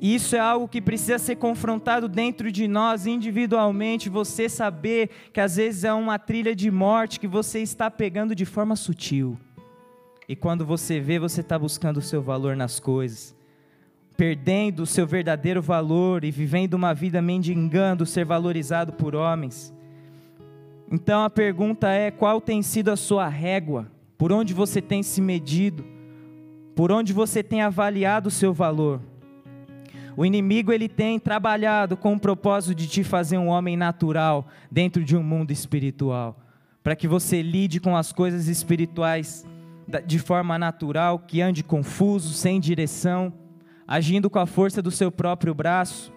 [0.00, 4.10] Isso é algo que precisa ser confrontado dentro de nós individualmente.
[4.10, 8.44] Você saber que às vezes é uma trilha de morte que você está pegando de
[8.44, 9.38] forma sutil.
[10.28, 13.34] E quando você vê, você está buscando o seu valor nas coisas,
[14.16, 19.72] perdendo o seu verdadeiro valor e vivendo uma vida mendigando ser valorizado por homens.
[20.90, 23.90] Então a pergunta é: qual tem sido a sua régua?
[24.24, 25.84] Por onde você tem se medido,
[26.74, 28.98] por onde você tem avaliado o seu valor.
[30.16, 35.04] O inimigo ele tem trabalhado com o propósito de te fazer um homem natural dentro
[35.04, 36.40] de um mundo espiritual,
[36.82, 39.46] para que você lide com as coisas espirituais
[40.06, 43.30] de forma natural, que ande confuso, sem direção,
[43.86, 46.10] agindo com a força do seu próprio braço.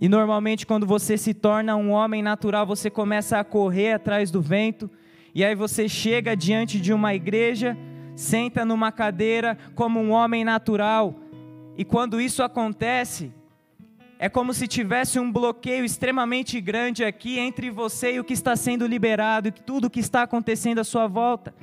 [0.00, 4.40] E normalmente quando você se torna um homem natural, você começa a correr atrás do
[4.40, 4.88] vento
[5.34, 7.76] e aí você chega diante de uma igreja,
[8.14, 11.14] senta numa cadeira como um homem natural.
[11.76, 13.32] E quando isso acontece,
[14.18, 18.54] é como se tivesse um bloqueio extremamente grande aqui entre você e o que está
[18.54, 21.54] sendo liberado, e tudo o que está acontecendo à sua volta.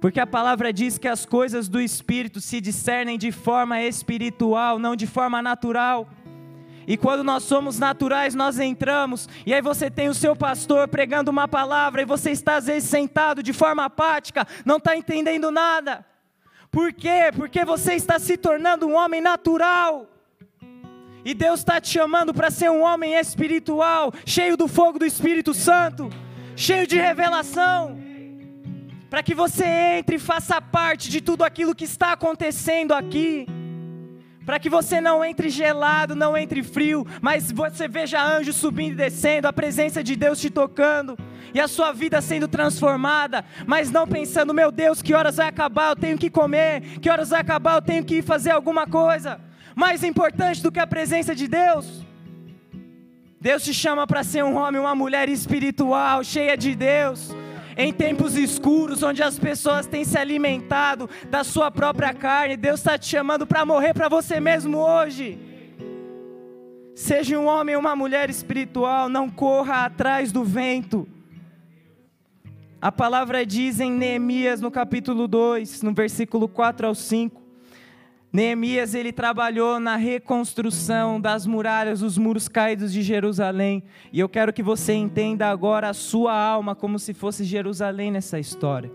[0.00, 4.96] Porque a palavra diz que as coisas do espírito se discernem de forma espiritual, não
[4.96, 6.08] de forma natural.
[6.86, 11.30] E quando nós somos naturais, nós entramos, e aí você tem o seu pastor pregando
[11.30, 16.04] uma palavra, e você está às vezes sentado de forma apática, não está entendendo nada.
[16.70, 17.30] Por quê?
[17.34, 20.06] Porque você está se tornando um homem natural.
[21.24, 25.52] E Deus está te chamando para ser um homem espiritual, cheio do fogo do Espírito
[25.52, 26.08] Santo,
[26.56, 27.98] cheio de revelação,
[29.10, 29.66] para que você
[29.98, 33.46] entre e faça parte de tudo aquilo que está acontecendo aqui
[34.50, 38.96] para que você não entre gelado, não entre frio, mas você veja anjos subindo e
[38.96, 41.16] descendo, a presença de Deus te tocando
[41.54, 45.90] e a sua vida sendo transformada, mas não pensando, meu Deus, que horas vai acabar,
[45.90, 49.40] eu tenho que comer, que horas vai acabar, eu tenho que ir fazer alguma coisa.
[49.76, 52.04] Mais importante do que a presença de Deus.
[53.40, 57.30] Deus te chama para ser um homem, uma mulher espiritual, cheia de Deus.
[57.82, 62.98] Em tempos escuros, onde as pessoas têm se alimentado da sua própria carne, Deus está
[62.98, 65.38] te chamando para morrer para você mesmo hoje.
[66.94, 71.08] Seja um homem ou uma mulher espiritual, não corra atrás do vento.
[72.82, 77.39] A palavra diz em Neemias, no capítulo 2, no versículo 4 ao 5,
[78.32, 83.82] Neemias ele trabalhou na reconstrução das muralhas, dos muros caídos de Jerusalém.
[84.12, 88.38] E eu quero que você entenda agora a sua alma como se fosse Jerusalém nessa
[88.38, 88.90] história.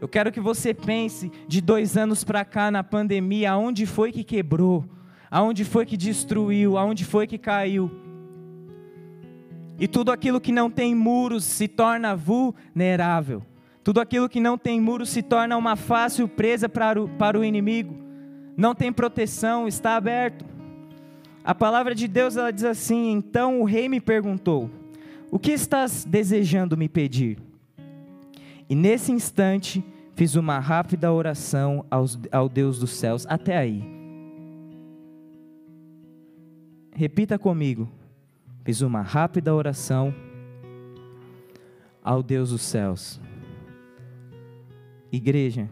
[0.00, 4.22] Eu quero que você pense de dois anos para cá na pandemia, aonde foi que
[4.22, 4.84] quebrou,
[5.28, 7.90] aonde foi que destruiu, aonde foi que caiu.
[9.80, 13.42] E tudo aquilo que não tem muros se torna vulnerável.
[13.82, 17.44] Tudo aquilo que não tem muros se torna uma fácil presa para o, para o
[17.44, 18.07] inimigo
[18.58, 20.44] não tem proteção, está aberto.
[21.44, 24.68] A palavra de Deus ela diz assim: Então o rei me perguntou:
[25.30, 27.38] O que estás desejando me pedir?
[28.68, 29.82] E nesse instante
[30.16, 33.24] fiz uma rápida oração aos, ao Deus dos céus.
[33.28, 33.80] Até aí.
[36.92, 37.88] Repita comigo.
[38.64, 40.12] Fiz uma rápida oração
[42.02, 43.20] ao Deus dos céus.
[45.12, 45.70] Igreja,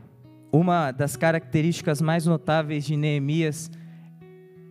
[0.56, 3.70] uma das características mais notáveis de Neemias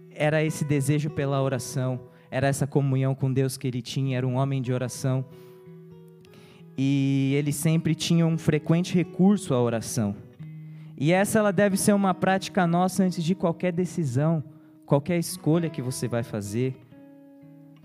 [0.09, 1.99] era esse desejo pela oração,
[2.31, 5.23] era essa comunhão com Deus que ele tinha, era um homem de oração.
[6.75, 10.15] E ele sempre tinha um frequente recurso à oração.
[10.97, 14.43] E essa ela deve ser uma prática nossa antes de qualquer decisão,
[14.85, 16.75] qualquer escolha que você vai fazer.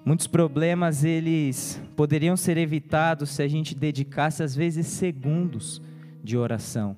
[0.05, 5.83] Muitos problemas eles poderiam ser evitados se a gente dedicasse às vezes segundos
[6.25, 6.97] de oração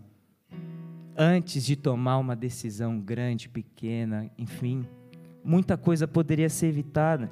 [1.17, 4.87] antes de tomar uma decisão grande, pequena, enfim,
[5.45, 7.31] muita coisa poderia ser evitada.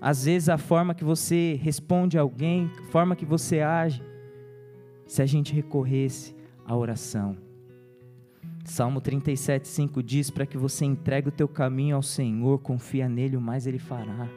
[0.00, 4.02] Às vezes a forma que você responde a alguém, a forma que você age,
[5.06, 6.34] se a gente recorresse
[6.66, 7.36] à oração.
[8.64, 13.40] Salmo 37:5 diz para que você entregue o teu caminho ao Senhor, confia nele, o
[13.40, 14.28] mais ele fará.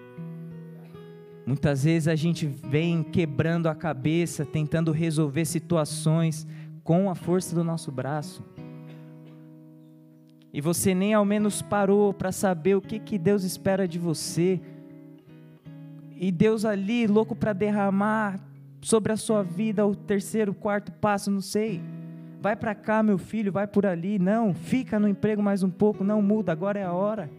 [1.45, 6.45] Muitas vezes a gente vem quebrando a cabeça, tentando resolver situações
[6.83, 8.43] com a força do nosso braço
[10.57, 14.59] e você nem ao menos parou para saber o que, que Deus espera de você,
[16.15, 18.39] e Deus ali, louco para derramar
[18.81, 21.79] sobre a sua vida o terceiro, quarto passo, não sei.
[22.41, 24.17] Vai para cá, meu filho, vai por ali.
[24.17, 27.29] Não, fica no emprego mais um pouco, não muda, agora é a hora.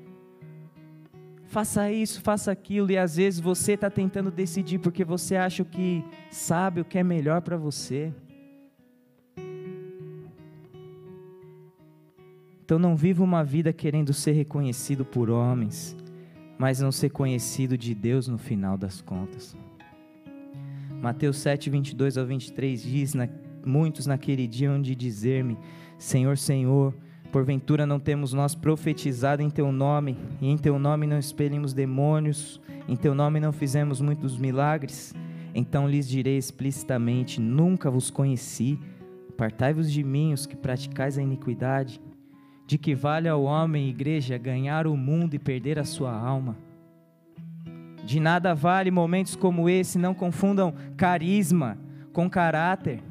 [1.48, 6.04] Faça isso, faça aquilo, e às vezes você está tentando decidir porque você acha que
[6.30, 8.12] sabe, o que é melhor para você.
[12.68, 15.96] Então não viva uma vida querendo ser reconhecido por homens,
[16.58, 19.56] mas não ser conhecido de Deus no final das contas.
[21.00, 23.26] Mateus 7, 22 ao 23 diz: na,
[23.64, 25.56] Muitos naquele dia hão de dizer-me:
[25.96, 26.94] Senhor, Senhor,
[27.32, 32.60] porventura não temos nós profetizado em Teu nome, e em Teu nome não expelimos demônios,
[32.86, 35.14] em Teu nome não fizemos muitos milagres?
[35.54, 38.78] Então lhes direi explicitamente: Nunca vos conheci,
[39.30, 41.98] apartai-vos de mim, os que praticais a iniquidade
[42.68, 46.54] de que vale ao homem, igreja, ganhar o mundo e perder a sua alma.
[48.04, 51.78] De nada vale momentos como esse, não confundam carisma
[52.12, 53.02] com caráter.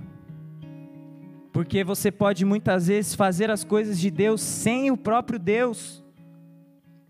[1.51, 6.03] Porque você pode muitas vezes fazer as coisas de Deus sem o próprio Deus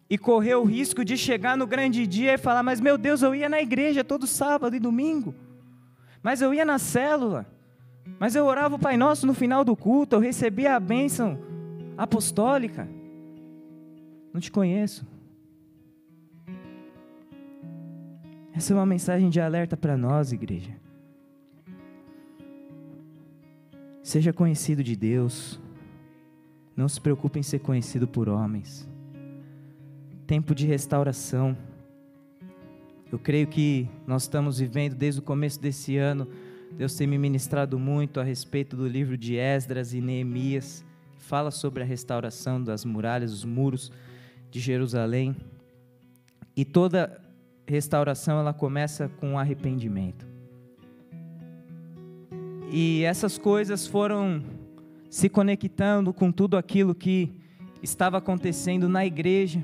[0.09, 3.35] e correr o risco de chegar no grande dia e falar: Mas meu Deus, eu
[3.35, 5.35] ia na igreja todo sábado e domingo,
[6.23, 7.45] mas eu ia na célula,
[8.17, 11.56] mas eu orava o Pai Nosso no final do culto, eu recebia a bênção
[11.97, 12.87] apostólica.
[14.31, 15.05] Não te conheço.
[18.53, 20.75] Essa é uma mensagem de alerta para nós, igreja.
[24.03, 25.59] Seja conhecido de Deus.
[26.75, 28.87] Não se preocupe em ser conhecido por homens.
[30.25, 31.57] Tempo de restauração.
[33.11, 36.27] Eu creio que nós estamos vivendo desde o começo desse ano.
[36.71, 40.85] Deus tem me ministrado muito a respeito do livro de Esdras e Neemias
[41.27, 43.91] fala sobre a restauração das muralhas, dos muros
[44.49, 45.35] de Jerusalém.
[46.55, 47.21] E toda
[47.67, 50.25] restauração ela começa com arrependimento.
[52.71, 54.41] E essas coisas foram
[55.09, 57.29] se conectando com tudo aquilo que
[57.83, 59.61] estava acontecendo na igreja.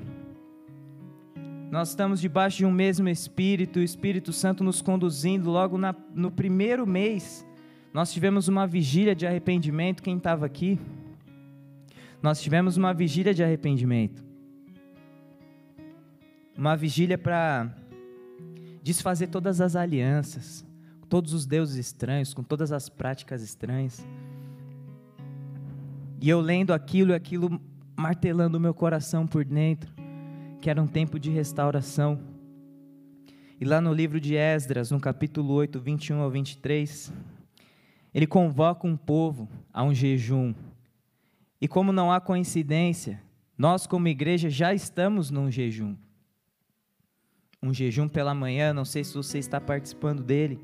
[1.71, 5.49] Nós estamos debaixo de um mesmo Espírito, o Espírito Santo nos conduzindo.
[5.49, 7.45] Logo na, no primeiro mês,
[7.93, 10.03] nós tivemos uma vigília de arrependimento.
[10.03, 10.77] Quem estava aqui?
[12.23, 14.23] Nós tivemos uma vigília de arrependimento.
[16.57, 17.69] Uma vigília para
[18.81, 20.65] desfazer todas as alianças,
[21.09, 24.07] todos os deuses estranhos, com todas as práticas estranhas.
[26.21, 27.61] E eu lendo aquilo e aquilo
[27.93, 29.93] martelando o meu coração por dentro,
[30.61, 32.21] que era um tempo de restauração.
[33.59, 37.11] E lá no livro de Esdras, no capítulo 8, 21 ao 23,
[38.13, 40.53] ele convoca um povo a um jejum.
[41.63, 43.21] E como não há coincidência,
[43.57, 45.95] nós, como igreja, já estamos num jejum.
[47.61, 50.59] Um jejum pela manhã, não sei se você está participando dele.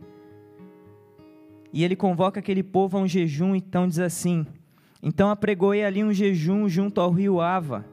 [1.71, 4.45] E ele convoca aquele povo a um jejum, então diz assim:
[5.01, 7.85] Então apregoei ali um jejum junto ao rio Ava,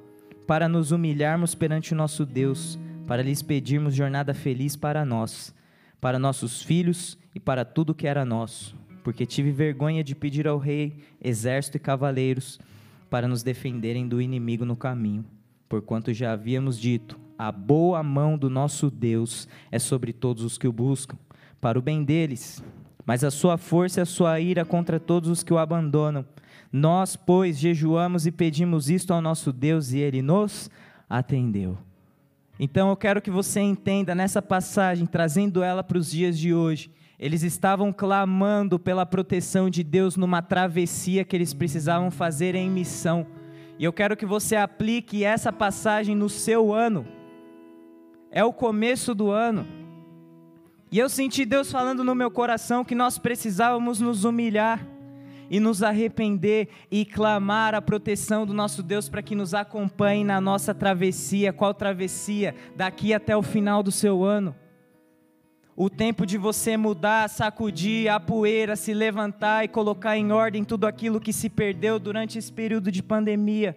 [0.44, 2.76] para nos humilharmos perante o nosso Deus,
[3.06, 5.54] para lhes pedirmos jornada feliz para nós,
[6.00, 8.76] para nossos filhos e para tudo que era nosso.
[9.04, 12.58] Porque tive vergonha de pedir ao rei, exército e cavaleiros,
[13.08, 15.24] para nos defenderem do inimigo no caminho.
[15.68, 20.68] Porquanto já havíamos dito: a boa mão do nosso Deus é sobre todos os que
[20.68, 21.16] o buscam,
[21.60, 22.62] para o bem deles.
[23.04, 26.24] Mas a sua força e a sua ira contra todos os que o abandonam.
[26.72, 30.68] Nós, pois, jejuamos e pedimos isto ao nosso Deus e ele nos
[31.08, 31.78] atendeu.
[32.58, 36.90] Então eu quero que você entenda nessa passagem, trazendo ela para os dias de hoje,
[37.18, 43.26] eles estavam clamando pela proteção de Deus numa travessia que eles precisavam fazer em missão.
[43.78, 47.06] E eu quero que você aplique essa passagem no seu ano.
[48.30, 49.66] É o começo do ano.
[50.92, 54.86] E eu senti Deus falando no meu coração que nós precisávamos nos humilhar
[55.48, 60.40] e nos arrepender e clamar a proteção do nosso Deus para que nos acompanhe na
[60.40, 61.52] nossa travessia.
[61.52, 62.54] Qual travessia?
[62.76, 64.54] Daqui até o final do seu ano
[65.76, 70.86] o tempo de você mudar, sacudir a poeira, se levantar e colocar em ordem tudo
[70.86, 73.76] aquilo que se perdeu durante esse período de pandemia,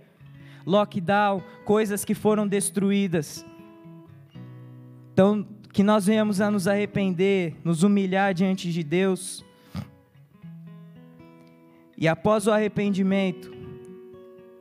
[0.65, 3.45] lockdown, coisas que foram destruídas.
[5.11, 9.43] Então, que nós venhamos a nos arrepender, nos humilhar diante de Deus.
[11.97, 13.51] E após o arrependimento,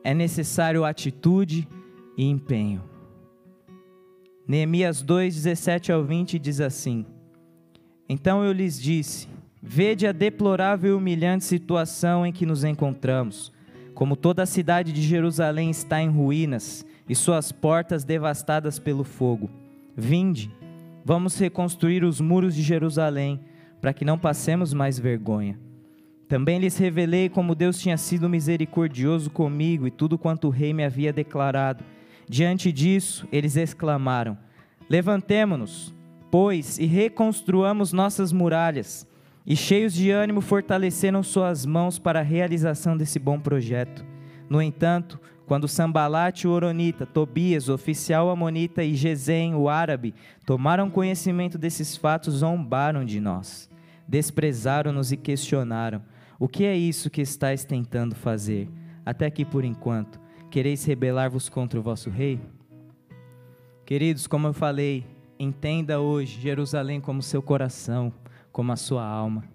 [0.03, 1.65] é necessário atitude
[2.17, 2.83] e empenho.
[4.45, 7.05] Neemias 2, 17 ao 20 diz assim:
[8.09, 9.27] então eu lhes disse:
[9.61, 13.53] Vede a deplorável e humilhante situação em que nos encontramos.
[13.93, 19.49] Como toda a cidade de Jerusalém está em ruínas e suas portas devastadas pelo fogo.
[19.95, 20.49] Vinde,
[21.03, 23.41] vamos reconstruir os muros de Jerusalém,
[23.81, 25.59] para que não passemos mais vergonha.
[26.27, 30.85] Também lhes revelei como Deus tinha sido misericordioso comigo e tudo quanto o rei me
[30.85, 31.83] havia declarado.
[32.29, 34.37] Diante disso, eles exclamaram:
[34.89, 35.93] Levantemo-nos
[36.31, 39.07] pois, e reconstruamos nossas muralhas.
[39.45, 44.05] E cheios de ânimo fortaleceram suas mãos para a realização desse bom projeto.
[44.49, 45.19] No entanto,
[45.49, 50.13] quando Sambalate, o Oronita, Tobias, o oficial Amonita e Gesem, o árabe,
[50.45, 53.67] tomaram conhecimento desses fatos, zombaram de nós.
[54.07, 56.03] Desprezaram-nos e questionaram:
[56.37, 58.69] O que é isso que estáis tentando fazer?
[59.03, 60.19] Até que, por enquanto,
[60.51, 62.39] quereis rebelar-vos contra o vosso rei?
[63.85, 65.03] Queridos, como eu falei,
[65.41, 68.11] Entenda hoje Jerusalém como seu coração,
[68.51, 69.45] como a sua alma.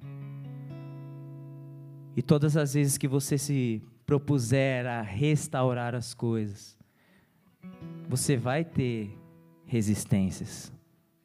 [2.16, 6.78] E todas as vezes que você se propuser a restaurar as coisas,
[8.08, 9.14] você vai ter
[9.66, 10.72] resistências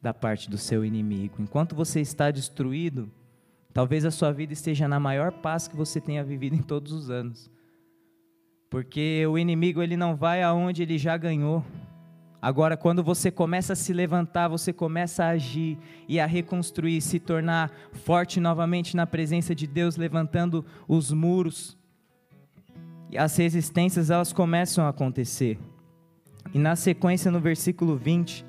[0.02, 1.36] da parte do seu inimigo.
[1.38, 3.10] Enquanto você está destruído,
[3.72, 7.08] talvez a sua vida esteja na maior paz que você tenha vivido em todos os
[7.08, 7.50] anos.
[8.68, 11.64] Porque o inimigo ele não vai aonde ele já ganhou.
[12.42, 15.78] Agora, quando você começa a se levantar, você começa a agir
[16.08, 21.76] e a reconstruir, se tornar forte novamente na presença de Deus, levantando os muros.
[23.10, 25.58] E as resistências elas começam a acontecer.
[26.54, 28.46] E na sequência, no versículo 20,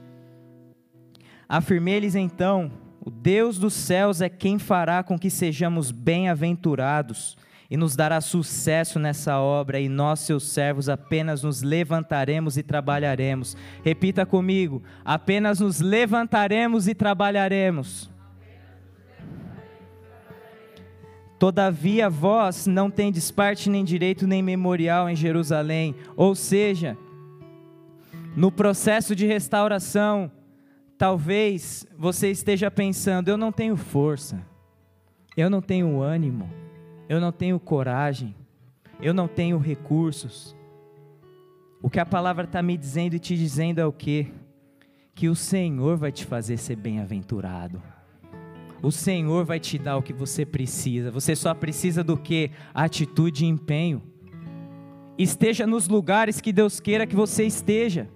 [1.50, 2.72] afirmei-lhes então:
[3.04, 7.36] o Deus dos céus é quem fará com que sejamos bem-aventurados
[7.72, 13.56] e nos dará sucesso nessa obra, e nós, seus servos, apenas nos levantaremos e trabalharemos.
[13.82, 18.12] Repita comigo: apenas nos levantaremos e trabalharemos.
[21.40, 26.98] Todavia, vós não tendes parte nem direito nem memorial em Jerusalém, ou seja,
[28.36, 30.30] no processo de restauração,
[30.98, 34.46] talvez você esteja pensando: eu não tenho força,
[35.38, 36.50] eu não tenho ânimo,
[37.12, 38.34] eu não tenho coragem,
[39.02, 40.56] eu não tenho recursos.
[41.82, 44.28] O que a palavra está me dizendo e te dizendo é o quê?
[45.14, 47.84] Que o Senhor vai te fazer ser bem-aventurado.
[48.82, 51.12] O Senhor vai te dar o que você precisa.
[51.12, 52.50] Você só precisa do que?
[52.74, 54.02] Atitude e empenho.
[55.18, 58.08] Esteja nos lugares que Deus queira que você esteja.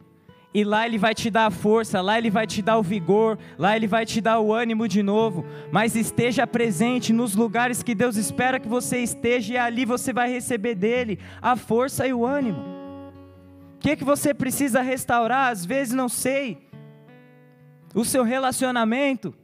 [0.56, 3.38] E lá Ele vai te dar a força, lá Ele vai te dar o vigor,
[3.58, 5.44] lá Ele vai te dar o ânimo de novo.
[5.70, 10.32] Mas esteja presente nos lugares que Deus espera que você esteja, e ali você vai
[10.32, 12.60] receber dele a força e o ânimo.
[13.76, 15.52] O que, que você precisa restaurar?
[15.52, 16.70] Às vezes não sei.
[17.94, 19.36] O seu relacionamento.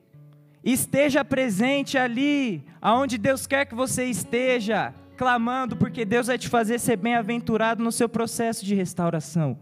[0.63, 6.79] Esteja presente ali, aonde Deus quer que você esteja, clamando, porque Deus vai te fazer
[6.79, 9.59] ser bem-aventurado no seu processo de restauração.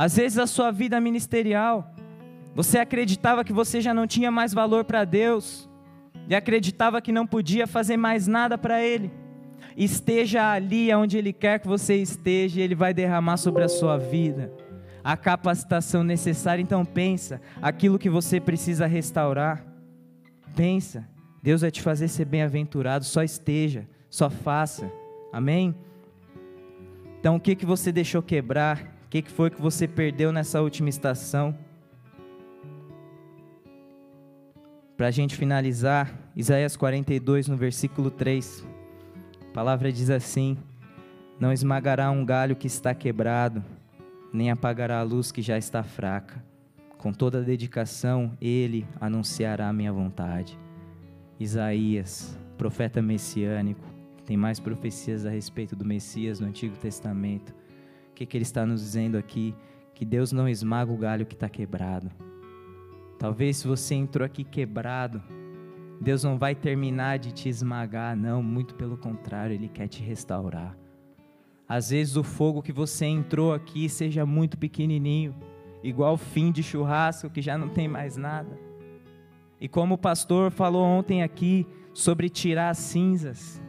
[0.00, 1.94] Às vezes a sua vida ministerial,
[2.54, 5.68] você acreditava que você já não tinha mais valor para Deus
[6.26, 9.10] e acreditava que não podia fazer mais nada para Ele.
[9.76, 13.98] Esteja ali onde Ele quer que você esteja e Ele vai derramar sobre a sua
[13.98, 14.50] vida
[15.04, 16.62] a capacitação necessária.
[16.62, 19.62] Então pensa, aquilo que você precisa restaurar.
[20.56, 21.06] Pensa,
[21.42, 24.90] Deus vai te fazer ser bem-aventurado, só esteja, só faça.
[25.30, 25.74] Amém?
[27.18, 28.98] Então o que que você deixou quebrar?
[29.10, 31.52] O que, que foi que você perdeu nessa última estação?
[34.96, 38.64] Para a gente finalizar, Isaías 42, no versículo 3.
[39.48, 40.56] A palavra diz assim:
[41.40, 43.64] Não esmagará um galho que está quebrado,
[44.32, 46.40] nem apagará a luz que já está fraca.
[46.96, 50.56] Com toda a dedicação, ele anunciará a minha vontade.
[51.40, 53.84] Isaías, profeta messiânico,
[54.24, 57.58] tem mais profecias a respeito do Messias no Antigo Testamento
[58.20, 59.54] que, que ele está nos dizendo aqui?
[59.94, 62.10] Que Deus não esmaga o galho que está quebrado.
[63.18, 65.22] Talvez se você entrou aqui quebrado,
[66.00, 70.76] Deus não vai terminar de te esmagar, não, muito pelo contrário, Ele quer te restaurar.
[71.68, 75.34] Às vezes o fogo que você entrou aqui seja muito pequenininho,
[75.82, 78.58] igual fim de churrasco que já não tem mais nada.
[79.58, 83.62] E como o pastor falou ontem aqui sobre tirar as cinzas,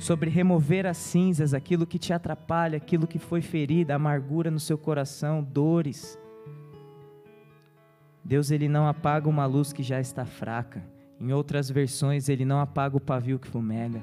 [0.00, 4.78] sobre remover as cinzas, aquilo que te atrapalha, aquilo que foi ferido, amargura no seu
[4.78, 6.18] coração, dores.
[8.24, 10.82] Deus ele não apaga uma luz que já está fraca.
[11.20, 14.02] Em outras versões, ele não apaga o pavio que fumega.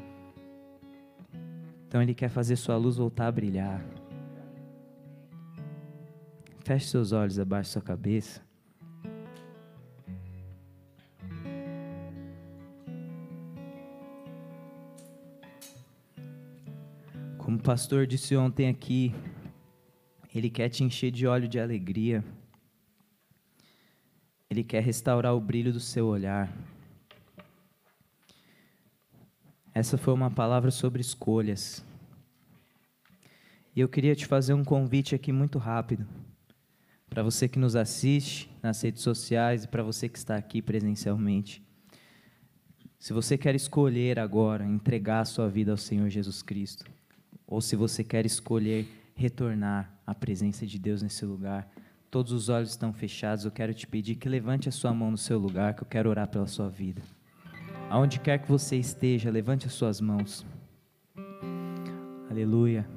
[1.87, 3.83] Então ele quer fazer sua luz voltar a brilhar.
[6.63, 8.44] Feche seus olhos abaixo da sua cabeça.
[17.45, 19.13] Como o pastor disse ontem aqui,
[20.33, 22.25] ele quer te encher de óleo de alegria.
[24.49, 26.51] Ele quer restaurar o brilho do seu olhar.
[29.75, 31.85] Essa foi uma palavra sobre escolhas.
[33.75, 36.07] E eu queria te fazer um convite aqui muito rápido.
[37.07, 41.63] Para você que nos assiste nas redes sociais e para você que está aqui presencialmente.
[42.97, 46.94] Se você quer escolher agora entregar a sua vida ao Senhor Jesus Cristo,
[47.47, 51.69] ou se você quer escolher retornar à presença de Deus nesse lugar,
[52.09, 55.17] todos os olhos estão fechados, eu quero te pedir que levante a sua mão no
[55.17, 57.01] seu lugar, que eu quero orar pela sua vida.
[57.89, 60.45] Aonde quer que você esteja, levante as suas mãos.
[62.29, 62.87] Aleluia.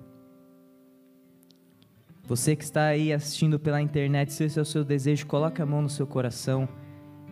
[2.24, 5.66] Você que está aí assistindo pela internet, se esse é o seu desejo, coloque a
[5.66, 6.68] mão no seu coração.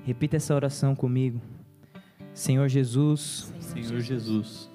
[0.05, 1.41] Repita essa oração comigo.
[2.33, 4.71] Senhor Jesus, Senhor Jesus,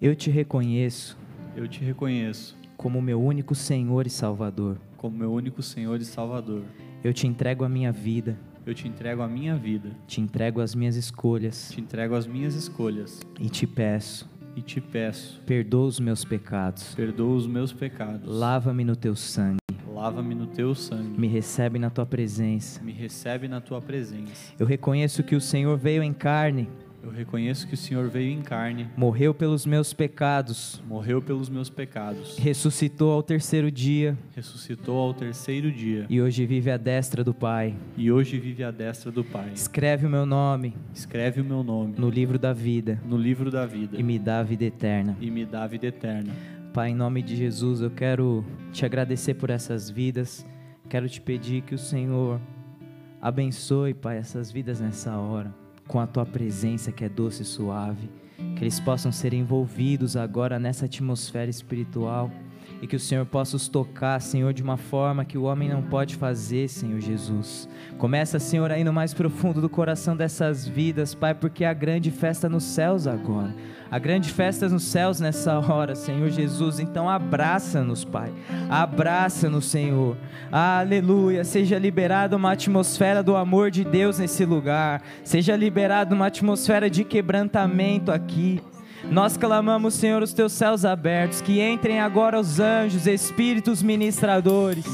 [0.00, 1.18] eu te reconheço
[1.56, 4.76] eu te reconheço como meu único Senhor e Salvador.
[4.96, 6.62] como meu único Senhor e Salvador.
[7.02, 10.72] Eu te entrego a minha vida, Eu te entrego a minha vida, te entrego as
[10.74, 15.98] minhas escolhas te entrego as minhas escolhas e te peço, e te peço, perdoa os
[15.98, 18.28] meus pecados, perdoa os meus pecados.
[18.28, 19.58] lava-me no teu sangue,
[19.92, 21.18] Lava-me no teu sangue.
[21.20, 22.82] me recebe na tua presença.
[22.82, 24.52] Me recebe na tua presença.
[24.58, 26.66] Eu reconheço que o Senhor veio em carne,
[27.02, 31.68] Eu reconheço que o Senhor veio em carne, morreu pelos meus pecados, morreu pelos meus
[31.68, 37.34] pecados, ressuscitou ao terceiro dia ressuscitou ao terceiro dia e hoje vive à destra do
[37.34, 37.74] Pai.
[37.96, 39.50] e hoje vive à destra do Pai.
[39.52, 43.66] Escreve o meu nome Escreve o meu nome no livro da vida no livro da
[43.66, 45.16] vida e me dá a vida eterna.
[45.20, 46.32] e me dá a vida eterna.
[46.72, 50.46] Pai, em nome de Jesus, eu quero te agradecer por essas vidas.
[50.88, 52.40] Quero te pedir que o Senhor
[53.20, 55.54] abençoe, Pai, essas vidas nessa hora,
[55.86, 58.10] com a tua presença que é doce e suave.
[58.56, 62.30] Que eles possam ser envolvidos agora nessa atmosfera espiritual
[62.82, 65.82] e que o Senhor possa os tocar, Senhor, de uma forma que o homem não
[65.82, 67.68] pode fazer, Senhor Jesus.
[67.96, 72.48] Começa, Senhor, aí no mais profundo do coração dessas vidas, Pai, porque há grande festa
[72.48, 73.54] nos céus agora.
[73.88, 76.80] Há grande festa nos céus nessa hora, Senhor Jesus.
[76.80, 78.32] Então abraça-nos, Pai.
[78.68, 80.16] Abraça-nos, Senhor.
[80.50, 81.44] Aleluia.
[81.44, 85.02] Seja liberada uma atmosfera do amor de Deus nesse lugar.
[85.22, 88.60] Seja liberada uma atmosfera de quebrantamento aqui.
[89.10, 94.84] Nós clamamos, Senhor, os teus céus abertos, que entrem agora os anjos, espíritos ministradores.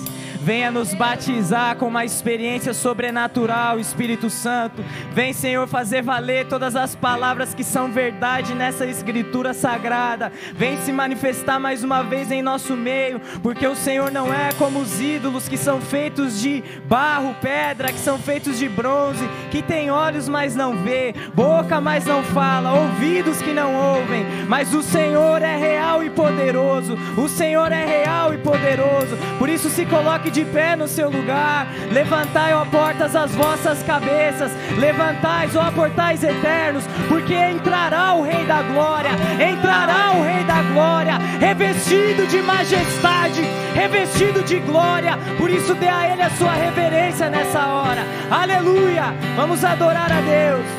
[0.49, 4.82] Venha nos batizar com uma experiência sobrenatural, Espírito Santo.
[5.12, 10.32] Vem, Senhor, fazer valer todas as palavras que são verdade nessa escritura sagrada.
[10.55, 14.78] Vem se manifestar mais uma vez em nosso meio, porque o Senhor não é como
[14.78, 19.90] os ídolos que são feitos de barro, pedra, que são feitos de bronze, que tem
[19.90, 24.24] olhos, mas não vê, boca, mas não fala, ouvidos que não ouvem.
[24.49, 26.96] Mas o Senhor é real e poderoso.
[27.18, 29.14] O Senhor é real e poderoso.
[29.38, 31.66] Por isso se coloque de pé no seu lugar.
[31.91, 34.53] Levantai, ó portas, as vossas cabeças.
[34.78, 39.11] Levantai, ó portais eternos, porque entrará o Rei da Glória.
[39.41, 43.43] Entrará o Rei da Glória, revestido de majestade,
[43.74, 45.18] revestido de glória.
[45.36, 48.03] Por isso dê a Ele a sua reverência nessa hora.
[48.30, 49.14] Aleluia!
[49.36, 50.78] Vamos adorar a Deus.